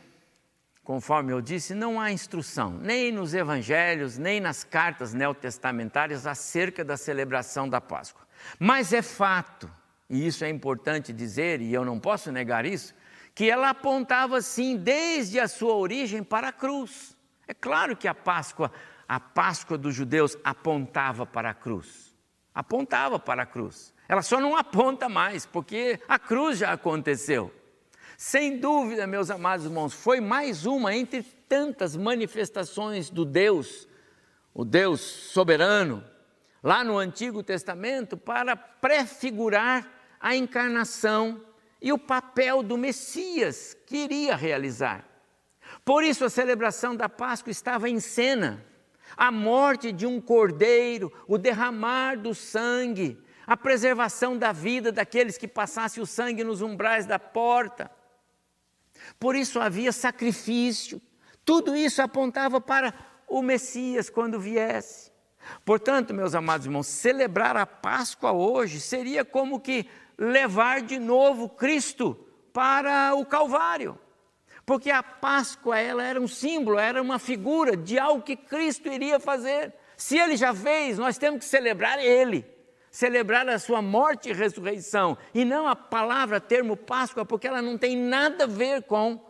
conforme 0.83 1.33
eu 1.33 1.41
disse, 1.41 1.73
não 1.73 1.99
há 1.99 2.11
instrução, 2.11 2.71
nem 2.71 3.11
nos 3.11 3.33
evangelhos, 3.33 4.17
nem 4.17 4.39
nas 4.39 4.63
cartas 4.63 5.13
neotestamentárias 5.13 6.27
acerca 6.27 6.83
da 6.85 6.95
celebração 6.95 7.67
da 7.67 7.81
Páscoa. 7.81 8.25
Mas 8.59 8.93
é 8.93 9.01
fato, 9.01 9.69
e 10.09 10.25
isso 10.25 10.45
é 10.45 10.49
importante 10.49 11.11
dizer, 11.11 11.61
e 11.61 11.73
eu 11.73 11.83
não 11.83 11.99
posso 11.99 12.31
negar 12.31 12.65
isso, 12.65 12.93
que 13.33 13.49
ela 13.49 13.69
apontava 13.69 14.41
sim 14.41 14.77
desde 14.77 15.39
a 15.39 15.47
sua 15.47 15.75
origem 15.75 16.23
para 16.23 16.49
a 16.49 16.53
cruz. 16.53 17.17
É 17.47 17.53
claro 17.53 17.95
que 17.95 18.07
a 18.07 18.13
Páscoa, 18.13 18.71
a 19.07 19.19
Páscoa 19.19 19.77
dos 19.77 19.95
judeus 19.95 20.37
apontava 20.43 21.25
para 21.25 21.49
a 21.49 21.53
cruz. 21.53 22.15
Apontava 22.53 23.19
para 23.19 23.43
a 23.43 23.45
cruz. 23.45 23.93
Ela 24.07 24.21
só 24.21 24.39
não 24.39 24.55
aponta 24.55 25.09
mais, 25.09 25.45
porque 25.45 25.99
a 26.07 26.17
cruz 26.17 26.59
já 26.59 26.71
aconteceu. 26.71 27.53
Sem 28.17 28.57
dúvida, 28.57 29.05
meus 29.05 29.29
amados 29.29 29.67
irmãos, 29.67 29.93
foi 29.93 30.19
mais 30.19 30.65
uma 30.65 30.95
entre 30.95 31.21
tantas 31.21 31.95
manifestações 31.95 33.11
do 33.11 33.23
Deus, 33.23 33.87
o 34.55 34.65
Deus 34.65 35.01
soberano, 35.01 36.03
lá 36.63 36.83
no 36.83 36.97
Antigo 36.97 37.43
Testamento, 37.43 38.17
para 38.17 38.55
prefigurar 38.55 39.87
a 40.19 40.35
encarnação 40.35 41.39
e 41.79 41.93
o 41.93 41.99
papel 41.99 42.63
do 42.63 42.75
Messias 42.75 43.77
que 43.85 43.97
iria 43.97 44.35
realizar. 44.35 45.05
Por 45.85 46.03
isso, 46.03 46.25
a 46.25 46.29
celebração 46.29 46.95
da 46.95 47.07
Páscoa 47.07 47.51
estava 47.51 47.87
em 47.87 47.99
cena. 47.99 48.65
A 49.15 49.31
morte 49.31 49.91
de 49.91 50.07
um 50.07 50.19
cordeiro, 50.19 51.13
o 51.27 51.37
derramar 51.37 52.15
do 52.17 52.33
sangue, 52.33 53.23
a 53.45 53.55
preservação 53.55 54.35
da 54.35 54.51
vida 54.51 54.91
daqueles 54.91 55.37
que 55.37 55.47
passassem 55.47 56.01
o 56.01 56.05
sangue 56.07 56.43
nos 56.43 56.63
umbrais 56.63 57.05
da 57.05 57.19
porta, 57.19 57.91
por 59.19 59.35
isso 59.35 59.59
havia 59.59 59.91
sacrifício. 59.91 61.01
Tudo 61.43 61.75
isso 61.75 62.01
apontava 62.01 62.59
para 62.59 62.93
o 63.27 63.41
Messias 63.41 64.09
quando 64.09 64.39
viesse. 64.39 65.11
Portanto, 65.63 66.13
meus 66.13 66.35
amados 66.35 66.65
irmãos, 66.65 66.87
celebrar 66.87 67.55
a 67.55 67.65
Páscoa 67.65 68.31
hoje 68.31 68.79
seria 68.79 69.23
como 69.23 69.59
que 69.59 69.89
levar 70.17 70.81
de 70.81 70.99
novo 70.99 71.47
Cristo 71.47 72.27
para 72.51 73.13
o 73.15 73.25
Calvário. 73.25 73.97
Porque 74.65 74.91
a 74.91 75.01
Páscoa 75.01 75.79
ela 75.79 76.03
era 76.03 76.19
um 76.19 76.27
símbolo, 76.27 76.77
era 76.77 77.01
uma 77.01 77.19
figura 77.19 77.77
de 77.77 77.97
algo 77.97 78.21
que 78.21 78.35
Cristo 78.35 78.89
iria 78.89 79.19
fazer. 79.19 79.73
Se 79.95 80.17
ele 80.17 80.35
já 80.35 80.53
fez, 80.53 80.97
nós 80.97 81.17
temos 81.17 81.39
que 81.39 81.45
celebrar 81.45 81.99
ele. 81.99 82.45
Celebrar 82.97 83.47
a 83.47 83.59
sua 83.59 83.79
morte 83.79 84.29
e 84.29 84.33
ressurreição, 84.33 85.15
e 85.31 85.45
não 85.45 85.67
a 85.67 85.75
palavra, 85.75 86.41
termo 86.41 86.75
Páscoa, 86.75 87.23
porque 87.23 87.45
ela 87.45 87.61
não 87.61 87.77
tem 87.77 87.95
nada 87.95 88.45
a 88.45 88.47
ver 88.47 88.81
com 88.81 89.23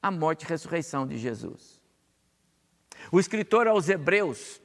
a 0.00 0.08
morte 0.08 0.44
e 0.44 0.48
ressurreição 0.48 1.04
de 1.04 1.18
Jesus. 1.18 1.80
O 3.10 3.18
escritor 3.18 3.66
aos 3.66 3.88
Hebreus, 3.88 4.62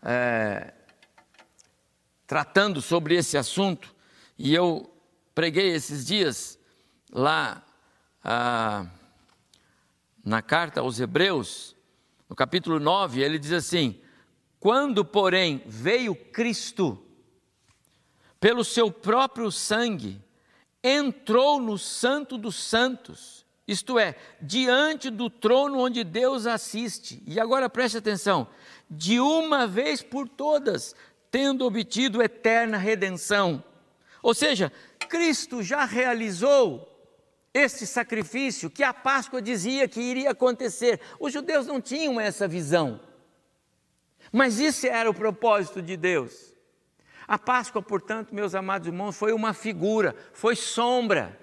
é, 0.00 0.72
tratando 2.26 2.80
sobre 2.80 3.16
esse 3.16 3.36
assunto, 3.36 3.94
e 4.38 4.54
eu 4.54 4.90
preguei 5.34 5.74
esses 5.74 6.06
dias 6.06 6.58
lá 7.12 7.62
ah, 8.24 8.86
na 10.24 10.40
carta 10.40 10.80
aos 10.80 10.98
Hebreus, 10.98 11.76
no 12.30 12.34
capítulo 12.34 12.80
9, 12.80 13.20
ele 13.20 13.38
diz 13.38 13.52
assim: 13.52 14.00
Quando, 14.62 15.04
porém, 15.04 15.60
veio 15.66 16.14
Cristo, 16.14 16.96
pelo 18.38 18.62
seu 18.62 18.92
próprio 18.92 19.50
sangue, 19.50 20.22
entrou 20.84 21.60
no 21.60 21.76
Santo 21.76 22.38
dos 22.38 22.54
Santos, 22.54 23.44
isto 23.66 23.98
é, 23.98 24.14
diante 24.40 25.10
do 25.10 25.28
trono 25.28 25.80
onde 25.80 26.04
Deus 26.04 26.46
assiste. 26.46 27.20
E 27.26 27.40
agora 27.40 27.68
preste 27.68 27.98
atenção: 27.98 28.46
de 28.88 29.18
uma 29.18 29.66
vez 29.66 30.00
por 30.00 30.28
todas, 30.28 30.94
tendo 31.28 31.66
obtido 31.66 32.22
eterna 32.22 32.78
redenção. 32.78 33.64
Ou 34.22 34.32
seja, 34.32 34.72
Cristo 35.08 35.60
já 35.60 35.84
realizou 35.84 36.88
este 37.52 37.84
sacrifício 37.84 38.70
que 38.70 38.84
a 38.84 38.94
Páscoa 38.94 39.42
dizia 39.42 39.88
que 39.88 40.00
iria 40.00 40.30
acontecer. 40.30 41.00
Os 41.18 41.32
judeus 41.32 41.66
não 41.66 41.80
tinham 41.80 42.20
essa 42.20 42.46
visão. 42.46 43.00
Mas 44.32 44.58
isso 44.58 44.86
era 44.86 45.10
o 45.10 45.14
propósito 45.14 45.82
de 45.82 45.96
Deus. 45.96 46.54
A 47.28 47.38
Páscoa, 47.38 47.82
portanto, 47.82 48.34
meus 48.34 48.54
amados 48.54 48.88
irmãos, 48.88 49.16
foi 49.16 49.32
uma 49.32 49.52
figura, 49.52 50.16
foi 50.32 50.56
sombra 50.56 51.38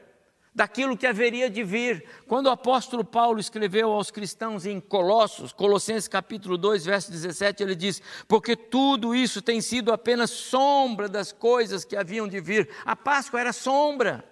daquilo 0.54 0.98
que 0.98 1.08
haveria 1.08 1.50
de 1.50 1.64
vir. 1.64 2.04
Quando 2.28 2.48
o 2.48 2.52
apóstolo 2.52 3.04
Paulo 3.04 3.40
escreveu 3.40 3.92
aos 3.92 4.12
cristãos 4.12 4.66
em 4.66 4.80
Colossos, 4.80 5.54
Colossenses 5.54 6.08
capítulo 6.08 6.58
2, 6.58 6.86
verso 6.86 7.12
17, 7.12 7.64
ele 7.64 7.76
diz: 7.76 8.02
"Porque 8.28 8.56
tudo 8.56 9.16
isso 9.16 9.42
tem 9.42 9.62
sido 9.62 9.94
apenas 9.94 10.32
sombra 10.32 11.08
das 11.08 11.32
coisas 11.32 11.86
que 11.86 11.96
haviam 11.96 12.28
de 12.28 12.42
vir". 12.42 12.70
A 12.84 12.96
Páscoa 12.96 13.40
era 13.40 13.54
sombra. 13.54 14.29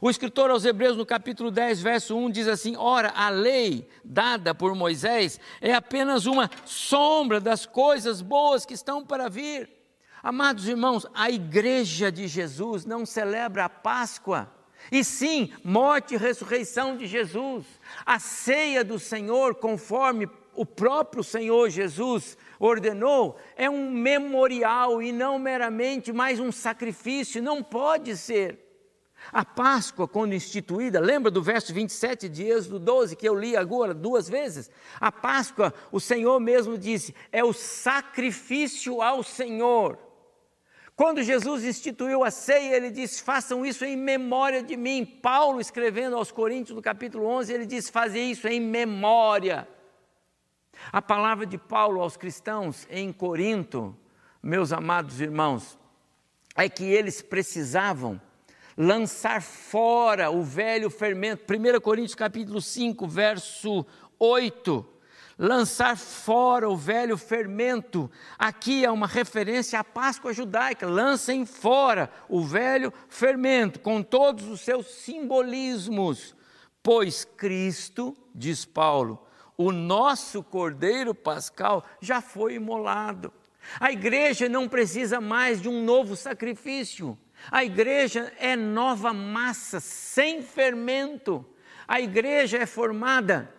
O 0.00 0.10
escritor 0.10 0.50
aos 0.50 0.64
Hebreus, 0.64 0.96
no 0.96 1.06
capítulo 1.06 1.50
10, 1.50 1.80
verso 1.80 2.16
1, 2.16 2.30
diz 2.30 2.48
assim: 2.48 2.76
Ora, 2.76 3.12
a 3.16 3.28
lei 3.28 3.88
dada 4.04 4.54
por 4.54 4.74
Moisés 4.74 5.40
é 5.60 5.72
apenas 5.72 6.26
uma 6.26 6.50
sombra 6.64 7.40
das 7.40 7.64
coisas 7.64 8.20
boas 8.20 8.66
que 8.66 8.74
estão 8.74 9.04
para 9.04 9.28
vir. 9.28 9.70
Amados 10.22 10.66
irmãos, 10.68 11.06
a 11.14 11.30
igreja 11.30 12.10
de 12.10 12.26
Jesus 12.26 12.84
não 12.84 13.06
celebra 13.06 13.64
a 13.64 13.68
Páscoa, 13.68 14.52
e 14.90 15.04
sim 15.04 15.52
morte 15.64 16.14
e 16.14 16.18
ressurreição 16.18 16.96
de 16.96 17.06
Jesus. 17.06 17.64
A 18.04 18.18
ceia 18.18 18.84
do 18.84 18.98
Senhor, 18.98 19.54
conforme 19.54 20.28
o 20.54 20.66
próprio 20.66 21.22
Senhor 21.22 21.70
Jesus 21.70 22.36
ordenou, 22.58 23.38
é 23.56 23.68
um 23.70 23.90
memorial 23.90 25.00
e 25.02 25.12
não 25.12 25.38
meramente 25.38 26.12
mais 26.12 26.40
um 26.40 26.50
sacrifício, 26.50 27.42
não 27.42 27.62
pode 27.62 28.16
ser. 28.16 28.65
A 29.32 29.44
Páscoa, 29.44 30.06
quando 30.06 30.34
instituída, 30.34 31.00
lembra 31.00 31.30
do 31.30 31.42
verso 31.42 31.72
27 31.72 32.28
de 32.28 32.44
Êxodo 32.44 32.78
12, 32.78 33.16
que 33.16 33.28
eu 33.28 33.34
li 33.34 33.56
agora 33.56 33.92
duas 33.92 34.28
vezes? 34.28 34.70
A 35.00 35.10
Páscoa, 35.10 35.74
o 35.90 36.00
Senhor 36.00 36.38
mesmo 36.40 36.78
disse, 36.78 37.14
é 37.32 37.44
o 37.44 37.52
sacrifício 37.52 39.02
ao 39.02 39.22
Senhor. 39.22 39.98
Quando 40.96 41.22
Jesus 41.22 41.62
instituiu 41.62 42.24
a 42.24 42.30
ceia, 42.30 42.74
ele 42.74 42.90
disse: 42.90 43.22
façam 43.22 43.66
isso 43.66 43.84
em 43.84 43.94
memória 43.94 44.62
de 44.62 44.78
mim. 44.78 45.04
Paulo, 45.04 45.60
escrevendo 45.60 46.16
aos 46.16 46.32
Coríntios, 46.32 46.74
no 46.74 46.80
capítulo 46.80 47.26
11, 47.26 47.52
ele 47.52 47.66
diz: 47.66 47.90
fazer 47.90 48.22
isso 48.22 48.48
em 48.48 48.58
memória. 48.58 49.68
A 50.90 51.02
palavra 51.02 51.44
de 51.44 51.58
Paulo 51.58 52.00
aos 52.00 52.16
cristãos 52.16 52.86
em 52.88 53.12
Corinto, 53.12 53.94
meus 54.42 54.72
amados 54.72 55.20
irmãos, 55.20 55.78
é 56.54 56.66
que 56.66 56.84
eles 56.84 57.20
precisavam 57.20 58.18
lançar 58.76 59.40
fora 59.40 60.30
o 60.30 60.42
velho 60.42 60.90
fermento. 60.90 61.44
1 61.50 61.80
Coríntios 61.80 62.14
capítulo 62.14 62.60
5, 62.60 63.06
verso 63.06 63.86
8. 64.18 64.86
Lançar 65.38 65.96
fora 65.96 66.68
o 66.68 66.76
velho 66.76 67.16
fermento. 67.16 68.10
Aqui 68.38 68.84
é 68.84 68.90
uma 68.90 69.06
referência 69.06 69.78
à 69.78 69.84
Páscoa 69.84 70.32
judaica. 70.32 70.86
Lancem 70.86 71.44
fora 71.44 72.10
o 72.28 72.42
velho 72.42 72.92
fermento, 73.08 73.80
com 73.80 74.02
todos 74.02 74.46
os 74.48 74.60
seus 74.60 74.86
simbolismos. 74.86 76.34
Pois 76.82 77.24
Cristo, 77.24 78.16
diz 78.34 78.64
Paulo, 78.64 79.26
o 79.58 79.72
nosso 79.72 80.42
Cordeiro 80.42 81.14
Pascal 81.14 81.84
já 82.00 82.20
foi 82.20 82.54
imolado. 82.54 83.32
A 83.80 83.90
igreja 83.90 84.48
não 84.48 84.68
precisa 84.68 85.20
mais 85.20 85.60
de 85.60 85.68
um 85.68 85.82
novo 85.82 86.16
sacrifício. 86.16 87.18
A 87.50 87.64
igreja 87.64 88.32
é 88.38 88.56
nova 88.56 89.12
massa, 89.12 89.80
sem 89.80 90.42
fermento. 90.42 91.44
A 91.86 92.00
igreja 92.00 92.58
é 92.58 92.66
formada 92.66 93.52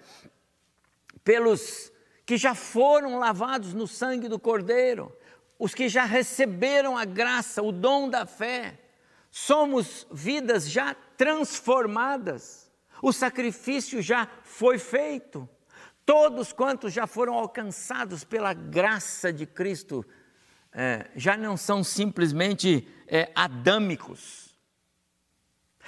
pelos 1.24 1.92
que 2.26 2.38
já 2.38 2.54
foram 2.54 3.18
lavados 3.20 3.74
no 3.74 3.88
sangue 3.88 4.28
do 4.28 4.38
Cordeiro, 4.38 5.16
os 5.58 5.74
que 5.74 5.88
já 5.88 6.04
receberam 6.04 6.98
a 6.98 7.06
graça, 7.06 7.64
o 7.64 7.72
dom 7.72 8.10
da 8.10 8.26
fé. 8.26 8.78
Somos 9.32 10.06
vidas 10.12 10.70
já 10.70 10.94
transformadas. 11.16 12.70
O 13.02 13.14
sacrifício 13.14 14.02
já 14.02 14.28
foi 14.44 14.78
feito. 14.78 15.48
Todos 16.06 16.52
quantos 16.54 16.94
já 16.94 17.06
foram 17.06 17.34
alcançados 17.34 18.24
pela 18.24 18.54
graça 18.54 19.32
de 19.32 19.46
Cristo 19.46 20.06
é, 20.80 21.10
já 21.16 21.36
não 21.36 21.58
são 21.58 21.84
simplesmente 21.84 22.88
é, 23.08 23.32
adâmicos, 23.34 24.56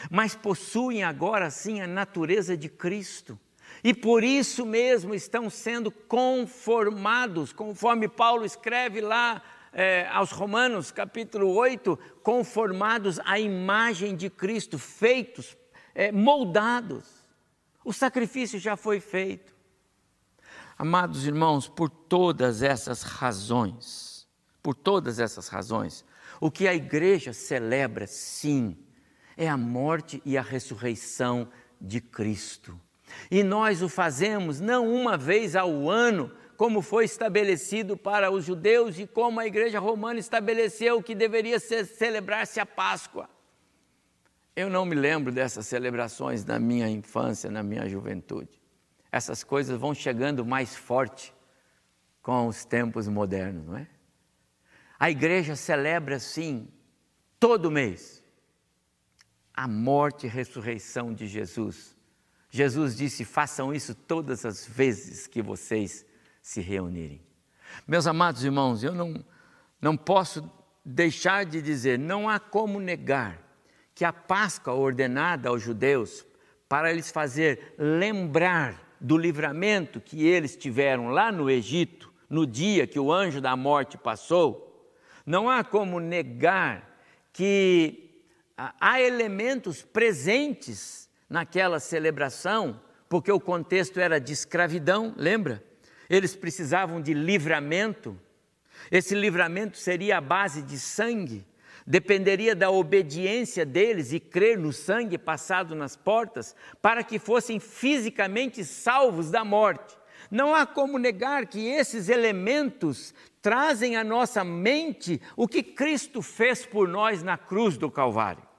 mas 0.10 0.34
possuem 0.34 1.04
agora 1.04 1.52
sim 1.52 1.80
a 1.80 1.86
natureza 1.86 2.58
de 2.58 2.67
Cristo. 2.67 3.39
E 3.84 3.93
por 3.93 4.23
isso 4.23 4.65
mesmo 4.65 5.13
estão 5.13 5.47
sendo 5.47 5.91
conformados, 5.91 7.54
conforme 7.54 8.08
Paulo 8.08 8.43
escreve 8.43 8.99
lá 8.99 9.43
é, 9.71 10.08
aos 10.12 10.32
Romanos, 10.32 10.89
capítulo 10.89 11.54
8, 11.54 11.95
conformados 12.23 13.19
à 13.19 13.39
imagem 13.39 14.15
de 14.15 14.28
Cristo, 14.28 14.80
feitos, 14.80 15.56
é, 15.93 16.12
moldados. 16.12 17.06
O 17.86 17.93
sacrifício 17.93 18.58
já 18.58 18.75
foi 18.75 18.99
feito. 18.99 19.56
Amados 20.75 21.28
irmãos, 21.28 21.67
por 21.67 21.91
todas 21.91 22.63
essas 22.63 23.04
razões, 23.04 24.09
por 24.62 24.76
todas 24.76 25.19
essas 25.19 25.48
razões, 25.48 26.06
o 26.39 26.52
que 26.52 26.67
a 26.67 26.74
igreja 26.74 27.34
celebra, 27.34 28.08
sim, 28.08 28.78
é 29.38 29.48
a 29.48 29.58
morte 29.58 30.22
e 30.26 30.38
a 30.38 30.41
ressurreição 30.41 31.50
de 31.80 32.02
Cristo. 32.02 32.80
E 33.32 33.43
nós 33.43 33.82
o 33.82 33.89
fazemos 33.89 34.60
não 34.60 34.93
uma 34.93 35.17
vez 35.17 35.56
ao 35.56 35.89
ano, 35.89 36.32
como 36.58 36.82
foi 36.82 37.06
estabelecido 37.06 37.95
para 37.95 38.30
os 38.30 38.43
judeus 38.43 39.00
e 39.00 39.08
como 39.08 39.39
a 39.39 39.48
igreja 39.48 39.80
romana 39.80 40.19
estabeleceu 40.19 41.02
que 41.02 41.15
deveria 41.15 41.60
celebrar-se 41.60 42.60
a 42.60 42.65
Páscoa. 42.65 43.30
Eu 44.56 44.69
não 44.69 44.86
me 44.86 44.93
lembro 44.93 45.32
dessas 45.32 45.65
celebrações 45.67 46.43
na 46.43 46.60
minha 46.60 46.89
infância, 46.89 47.50
na 47.50 47.63
minha 47.63 47.88
juventude. 47.88 48.62
Essas 49.10 49.41
coisas 49.41 49.80
vão 49.80 49.93
chegando 49.93 50.45
mais 50.45 50.76
forte 50.76 51.34
com 52.22 52.48
os 52.48 52.65
tempos 52.65 53.08
modernos, 53.08 53.65
não 53.65 53.78
é? 53.78 53.88
A 54.99 55.09
igreja 55.09 55.55
celebra, 55.55 56.19
sim, 56.19 56.67
todo 57.39 57.71
mês, 57.71 58.21
a 59.53 59.67
morte 59.67 60.25
e 60.25 60.29
ressurreição 60.29 61.13
de 61.13 61.25
Jesus. 61.25 61.95
Jesus 62.49 62.97
disse: 62.97 63.23
façam 63.23 63.73
isso 63.73 63.95
todas 63.95 64.45
as 64.45 64.67
vezes 64.67 65.25
que 65.25 65.41
vocês 65.41 66.05
se 66.41 66.59
reunirem. 66.59 67.21
Meus 67.88 68.07
amados 68.07 68.43
irmãos, 68.43 68.83
eu 68.83 68.93
não, 68.93 69.23
não 69.81 69.95
posso 69.95 70.51
deixar 70.83 71.45
de 71.45 71.62
dizer, 71.62 71.97
não 71.97 72.27
há 72.27 72.39
como 72.39 72.79
negar 72.79 73.39
que 73.93 74.03
a 74.03 74.12
Páscoa 74.12 74.73
ordenada 74.73 75.49
aos 75.49 75.62
judeus 75.62 76.25
para 76.67 76.91
eles 76.91 77.12
fazer 77.12 77.75
lembrar 77.77 78.97
do 78.99 79.17
livramento 79.17 80.01
que 80.01 80.25
eles 80.25 80.55
tiveram 80.55 81.09
lá 81.09 81.31
no 81.31 81.49
Egito, 81.49 82.12
no 82.29 82.45
dia 82.45 82.85
que 82.85 82.99
o 82.99 83.12
anjo 83.12 83.39
da 83.39 83.55
morte 83.55 83.97
passou, 83.97 84.68
não 85.30 85.48
há 85.48 85.63
como 85.63 86.00
negar 86.00 87.00
que 87.32 88.26
há 88.58 89.00
elementos 89.00 89.84
presentes 89.84 91.08
naquela 91.30 91.80
celebração, 91.80 92.82
porque 93.08 93.32
o 93.32 93.39
contexto 93.39 94.00
era 94.00 94.20
de 94.20 94.34
escravidão, 94.34 95.13
lembra? 95.15 95.63
Eles 96.10 96.36
precisavam 96.36 97.00
de 97.00 97.13
livramento. 97.13 98.20
Esse 98.89 99.13
livramento 99.13 99.78
seria 99.78 100.18
a 100.18 100.22
base 100.22 100.63
de 100.63 100.80
sangue, 100.80 101.46
dependeria 101.86 102.56
da 102.56 102.72
obediência 102.72 103.63
deles 103.63 104.12
e 104.12 104.20
crer 104.20 104.58
no 104.58 104.74
sangue 104.74 105.20
passado 105.20 105.76
nas 105.76 105.96
portas 105.96 106.56
para 106.82 107.04
que 107.04 107.20
fossem 107.20 107.60
fisicamente 107.60 108.65
salvos 108.65 109.30
da 109.30 109.46
morte. 109.46 109.96
Não 110.30 110.54
há 110.54 110.65
como 110.65 110.98
negar 110.98 111.46
que 111.48 111.68
esses 111.68 112.10
elementos 112.10 113.13
trazem 113.42 113.96
à 113.96 114.04
nossa 114.04 114.44
mente 114.44 115.22
o 115.36 115.48
que 115.48 115.63
Cristo 115.63 116.22
fez 116.22 116.65
por 116.65 116.88
nós 116.88 117.24
na 117.24 117.38
cruz 117.38 117.78
do 117.78 117.89
Calvário. 117.89 118.50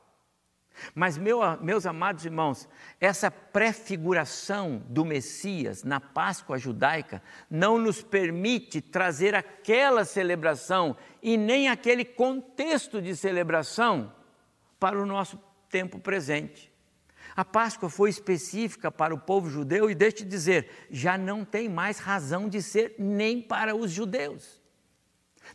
Mas, 0.94 1.18
meu, 1.18 1.40
meus 1.60 1.84
amados 1.84 2.24
irmãos, 2.24 2.68
essa 3.00 3.30
prefiguração 3.30 4.82
do 4.88 5.04
Messias 5.04 5.84
na 5.84 6.00
Páscoa 6.00 6.58
judaica 6.58 7.22
não 7.50 7.78
nos 7.78 8.02
permite 8.02 8.80
trazer 8.80 9.34
aquela 9.34 10.04
celebração 10.04 10.96
e 11.22 11.36
nem 11.36 11.68
aquele 11.68 12.04
contexto 12.04 13.00
de 13.00 13.14
celebração 13.14 14.12
para 14.78 15.00
o 15.00 15.06
nosso 15.06 15.38
tempo 15.68 15.98
presente. 15.98 16.69
A 17.40 17.44
Páscoa 17.44 17.88
foi 17.88 18.10
específica 18.10 18.90
para 18.90 19.14
o 19.14 19.18
povo 19.18 19.48
judeu 19.48 19.90
e, 19.90 19.94
deixe 19.94 20.18
de 20.18 20.24
dizer, 20.26 20.68
já 20.90 21.16
não 21.16 21.42
tem 21.42 21.70
mais 21.70 21.98
razão 21.98 22.46
de 22.46 22.60
ser 22.60 22.96
nem 22.98 23.40
para 23.40 23.74
os 23.74 23.90
judeus 23.90 24.60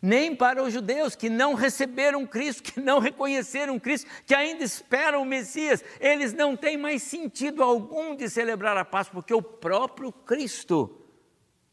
nem 0.02 0.34
para 0.34 0.62
os 0.62 0.74
judeus 0.74 1.14
que 1.14 1.30
não 1.30 1.54
receberam 1.54 2.26
Cristo, 2.26 2.62
que 2.64 2.80
não 2.80 2.98
reconheceram 2.98 3.78
Cristo, 3.78 4.10
que 4.26 4.34
ainda 4.34 4.62
esperam 4.62 5.22
o 5.22 5.24
Messias. 5.24 5.82
Eles 5.98 6.34
não 6.34 6.54
têm 6.54 6.76
mais 6.76 7.02
sentido 7.02 7.62
algum 7.62 8.14
de 8.14 8.28
celebrar 8.28 8.76
a 8.76 8.84
Páscoa, 8.84 9.22
porque 9.22 9.32
o 9.32 9.40
próprio 9.40 10.12
Cristo 10.12 11.00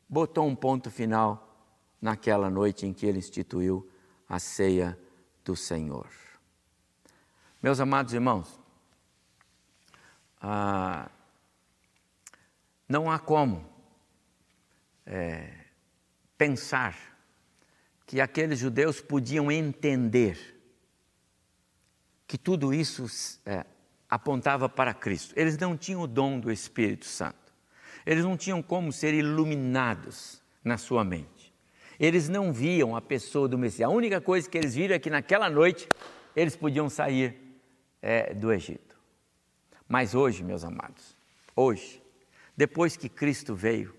botou 0.07 0.47
um 0.47 0.55
ponto 0.55 0.89
final 0.89 1.57
naquela 1.99 2.49
noite 2.49 2.85
em 2.85 2.93
que 2.93 3.05
ele 3.05 3.17
instituiu 3.17 3.89
a 4.29 4.39
ceia 4.39 4.97
do 5.43 5.55
Senhor. 5.55 6.07
Meus 7.61 7.81
amados 7.81 8.13
irmãos, 8.13 8.62
ah, 10.45 11.09
não 12.87 13.09
há 13.09 13.17
como 13.17 13.65
é, 15.05 15.49
pensar 16.37 16.97
que 18.05 18.19
aqueles 18.19 18.59
judeus 18.59 18.99
podiam 18.99 19.49
entender 19.49 20.37
que 22.27 22.37
tudo 22.37 22.73
isso 22.73 23.05
é, 23.45 23.65
apontava 24.09 24.67
para 24.67 24.93
Cristo. 24.93 25.33
Eles 25.37 25.57
não 25.57 25.77
tinham 25.77 26.01
o 26.01 26.07
dom 26.07 26.41
do 26.41 26.51
Espírito 26.51 27.05
Santo. 27.05 27.53
Eles 28.05 28.25
não 28.25 28.35
tinham 28.35 28.61
como 28.61 28.91
ser 28.91 29.13
iluminados 29.13 30.43
na 30.61 30.77
sua 30.77 31.05
mente. 31.05 31.53
Eles 31.97 32.27
não 32.27 32.51
viam 32.51 32.97
a 32.97 33.01
pessoa 33.01 33.47
do 33.47 33.57
Messias. 33.57 33.87
A 33.87 33.93
única 33.93 34.19
coisa 34.19 34.49
que 34.49 34.57
eles 34.57 34.75
viram 34.75 34.93
é 34.93 34.99
que 34.99 35.09
naquela 35.09 35.49
noite 35.49 35.87
eles 36.35 36.53
podiam 36.53 36.89
sair 36.89 37.39
é, 38.01 38.33
do 38.33 38.51
Egito. 38.51 38.82
Mas 39.87 40.15
hoje, 40.15 40.43
meus 40.43 40.63
amados, 40.63 41.15
hoje, 41.55 42.01
depois 42.55 42.95
que 42.95 43.09
Cristo 43.09 43.55
veio, 43.55 43.93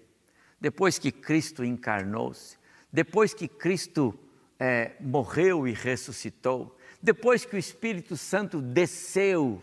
depois 0.60 0.98
que 0.98 1.12
Cristo 1.12 1.64
encarnou-se, 1.64 2.56
depois 2.92 3.34
que 3.34 3.48
Cristo 3.48 4.18
é, 4.58 4.92
morreu 5.00 5.66
e 5.66 5.72
ressuscitou, 5.72 6.76
depois 7.02 7.44
que 7.44 7.56
o 7.56 7.58
Espírito 7.58 8.16
Santo 8.16 8.62
desceu, 8.62 9.62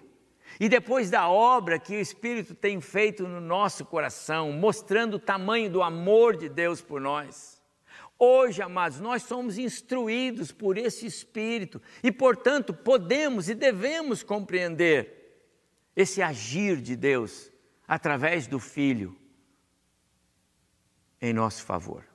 e 0.60 0.70
depois 0.70 1.10
da 1.10 1.30
obra 1.30 1.80
que 1.80 1.96
o 1.96 2.00
Espírito 2.00 2.54
tem 2.54 2.80
feito 2.82 3.28
no 3.28 3.42
nosso 3.42 3.86
coração, 3.86 4.52
mostrando 4.52 5.16
o 5.16 5.20
tamanho 5.20 5.72
do 5.72 5.82
amor 5.82 6.36
de 6.36 6.50
Deus 6.50 6.82
por 6.82 7.00
nós. 7.00 7.62
Hoje, 8.20 8.62
amados, 8.62 9.00
nós 9.00 9.24
somos 9.24 9.58
instruídos 9.58 10.52
por 10.52 10.78
esse 10.78 11.08
Espírito 11.08 11.82
e, 12.04 12.12
portanto, 12.12 12.74
podemos 12.74 13.50
e 13.50 13.56
devemos 13.56 14.22
compreender 14.22 15.21
esse 15.96 16.22
agir 16.22 16.82
de 16.82 16.96
Deus 16.96 17.52
através 17.88 18.48
do 18.48 18.60
Filho 18.60 19.18
em 21.22 21.34
nosso 21.34 21.64
favor. 21.64 22.06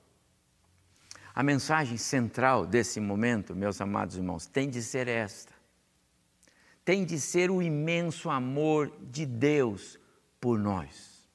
A 1.34 1.42
mensagem 1.42 1.98
central 1.98 2.66
desse 2.66 2.98
momento, 2.98 3.54
meus 3.54 3.80
amados 3.80 4.16
irmãos, 4.16 4.46
tem 4.46 4.70
de 4.70 4.82
ser 4.82 5.06
esta: 5.06 5.52
tem 6.84 7.04
de 7.04 7.20
ser 7.20 7.50
o 7.50 7.62
imenso 7.62 8.30
amor 8.30 8.90
de 9.02 9.26
Deus 9.26 9.98
por 10.40 10.58
nós. 10.58 11.28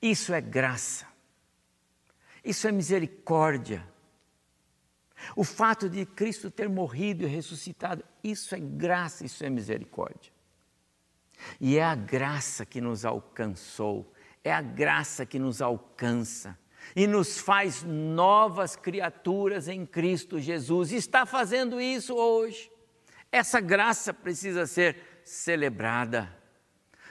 Isso 0.00 0.34
é 0.34 0.40
graça, 0.40 1.06
isso 2.44 2.68
é 2.68 2.72
misericórdia. 2.72 3.86
O 5.34 5.42
fato 5.42 5.88
de 5.88 6.06
Cristo 6.06 6.50
ter 6.50 6.68
morrido 6.68 7.24
e 7.24 7.26
ressuscitado, 7.26 8.04
isso 8.22 8.54
é 8.54 8.60
graça, 8.60 9.24
isso 9.24 9.44
é 9.44 9.50
misericórdia. 9.50 10.37
E 11.60 11.78
é 11.78 11.84
a 11.84 11.94
graça 11.94 12.64
que 12.64 12.80
nos 12.80 13.04
alcançou, 13.04 14.12
é 14.42 14.52
a 14.52 14.60
graça 14.60 15.26
que 15.26 15.38
nos 15.38 15.60
alcança 15.62 16.58
e 16.94 17.06
nos 17.06 17.38
faz 17.38 17.82
novas 17.82 18.76
criaturas 18.76 19.68
em 19.68 19.84
Cristo 19.84 20.40
Jesus. 20.40 20.92
Está 20.92 21.26
fazendo 21.26 21.80
isso 21.80 22.14
hoje. 22.14 22.70
Essa 23.30 23.60
graça 23.60 24.12
precisa 24.12 24.66
ser 24.66 25.20
celebrada. 25.22 26.34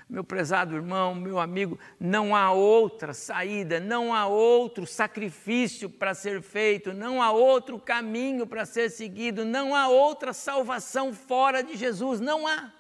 Meu 0.10 0.24
prezado 0.24 0.74
irmão, 0.74 1.13
meu 1.13 1.38
amigo, 1.38 1.78
não 2.00 2.34
há 2.34 2.52
outra 2.52 3.13
saída, 3.13 3.78
não 3.78 4.13
há 4.13 4.26
outro 4.26 4.88
sacrifício 4.88 5.90
para 5.90 6.13
ser 6.13 6.42
feito, 6.42 6.94
não 6.94 7.22
há 7.22 7.30
outro 7.32 7.78
caminho 7.78 8.48
para 8.48 8.66
ser 8.66 8.90
seguido, 8.90 9.44
não 9.44 9.76
há 9.76 9.90
outra 9.90 10.32
salvação 10.32 11.13
fora 11.13 11.62
de 11.62 11.76
Jesus, 11.76 12.22
não 12.22 12.48
há. 12.48 12.72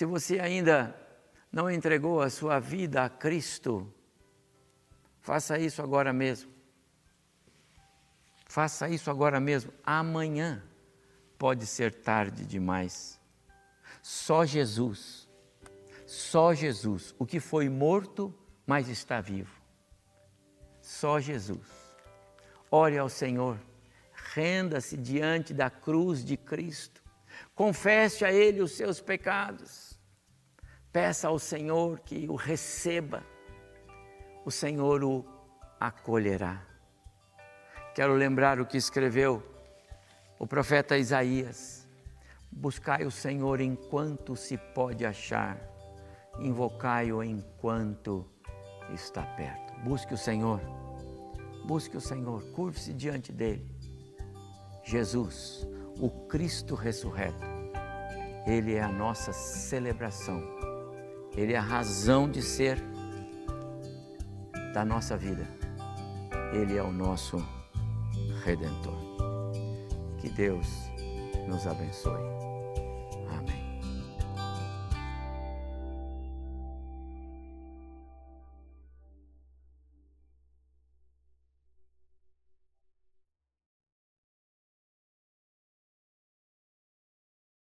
Se 0.00 0.06
você 0.06 0.40
ainda 0.40 0.96
não 1.52 1.70
entregou 1.70 2.22
a 2.22 2.30
sua 2.30 2.58
vida 2.58 3.04
a 3.04 3.10
Cristo, 3.10 3.92
Faça 5.20 5.58
isso 5.58 5.82
agora 5.82 6.10
mesmo. 6.10 6.50
Faça 8.46 8.88
isso 8.88 9.10
agora 9.10 9.38
mesmo. 9.38 9.70
Amanhã 9.84 10.64
pode 11.36 11.66
ser 11.66 11.92
tarde 11.92 12.46
demais. 12.46 13.20
Só 14.00 14.46
Jesus, 14.46 15.28
só 16.06 16.54
Jesus, 16.54 17.14
o 17.18 17.26
que 17.26 17.38
foi 17.38 17.68
morto, 17.68 18.34
mas 18.66 18.88
está 18.88 19.20
vivo. 19.20 19.54
Só 20.80 21.20
Jesus. 21.20 21.68
Ore 22.70 22.96
ao 22.96 23.10
Senhor, 23.10 23.60
renda-se 24.32 24.96
diante 24.96 25.52
da 25.52 25.68
cruz 25.68 26.24
de 26.24 26.38
Cristo, 26.38 27.02
confesse 27.54 28.24
a 28.24 28.32
Ele 28.32 28.62
os 28.62 28.72
seus 28.72 28.98
pecados, 28.98 29.89
peça 30.92 31.28
ao 31.28 31.38
Senhor 31.38 32.00
que 32.00 32.28
o 32.28 32.34
receba. 32.34 33.22
O 34.44 34.50
Senhor 34.50 35.04
o 35.04 35.24
acolherá. 35.78 36.62
Quero 37.94 38.14
lembrar 38.14 38.60
o 38.60 38.66
que 38.66 38.76
escreveu 38.76 39.42
o 40.38 40.46
profeta 40.46 40.96
Isaías: 40.96 41.86
Buscai 42.50 43.04
o 43.04 43.10
Senhor 43.10 43.60
enquanto 43.60 44.34
se 44.34 44.56
pode 44.56 45.04
achar, 45.04 45.60
invocai-o 46.38 47.22
enquanto 47.22 48.26
está 48.92 49.22
perto. 49.22 49.74
Busque 49.84 50.14
o 50.14 50.18
Senhor, 50.18 50.60
busque 51.66 51.96
o 51.96 52.00
Senhor, 52.00 52.42
curve-se 52.52 52.92
diante 52.92 53.32
dele. 53.32 53.70
Jesus, 54.82 55.66
o 55.98 56.08
Cristo 56.26 56.74
ressurreto, 56.74 57.44
ele 58.46 58.74
é 58.74 58.82
a 58.82 58.90
nossa 58.90 59.32
celebração, 59.32 60.42
ele 61.36 61.52
é 61.52 61.56
a 61.56 61.62
razão 61.62 62.28
de 62.28 62.42
ser 62.42 62.78
da 64.72 64.84
nossa 64.84 65.16
vida. 65.16 65.46
Ele 66.52 66.76
é 66.76 66.82
o 66.82 66.92
nosso 66.92 67.44
redentor. 68.44 68.98
Que 70.18 70.28
Deus 70.28 70.66
nos 71.48 71.66
abençoe. 71.66 72.39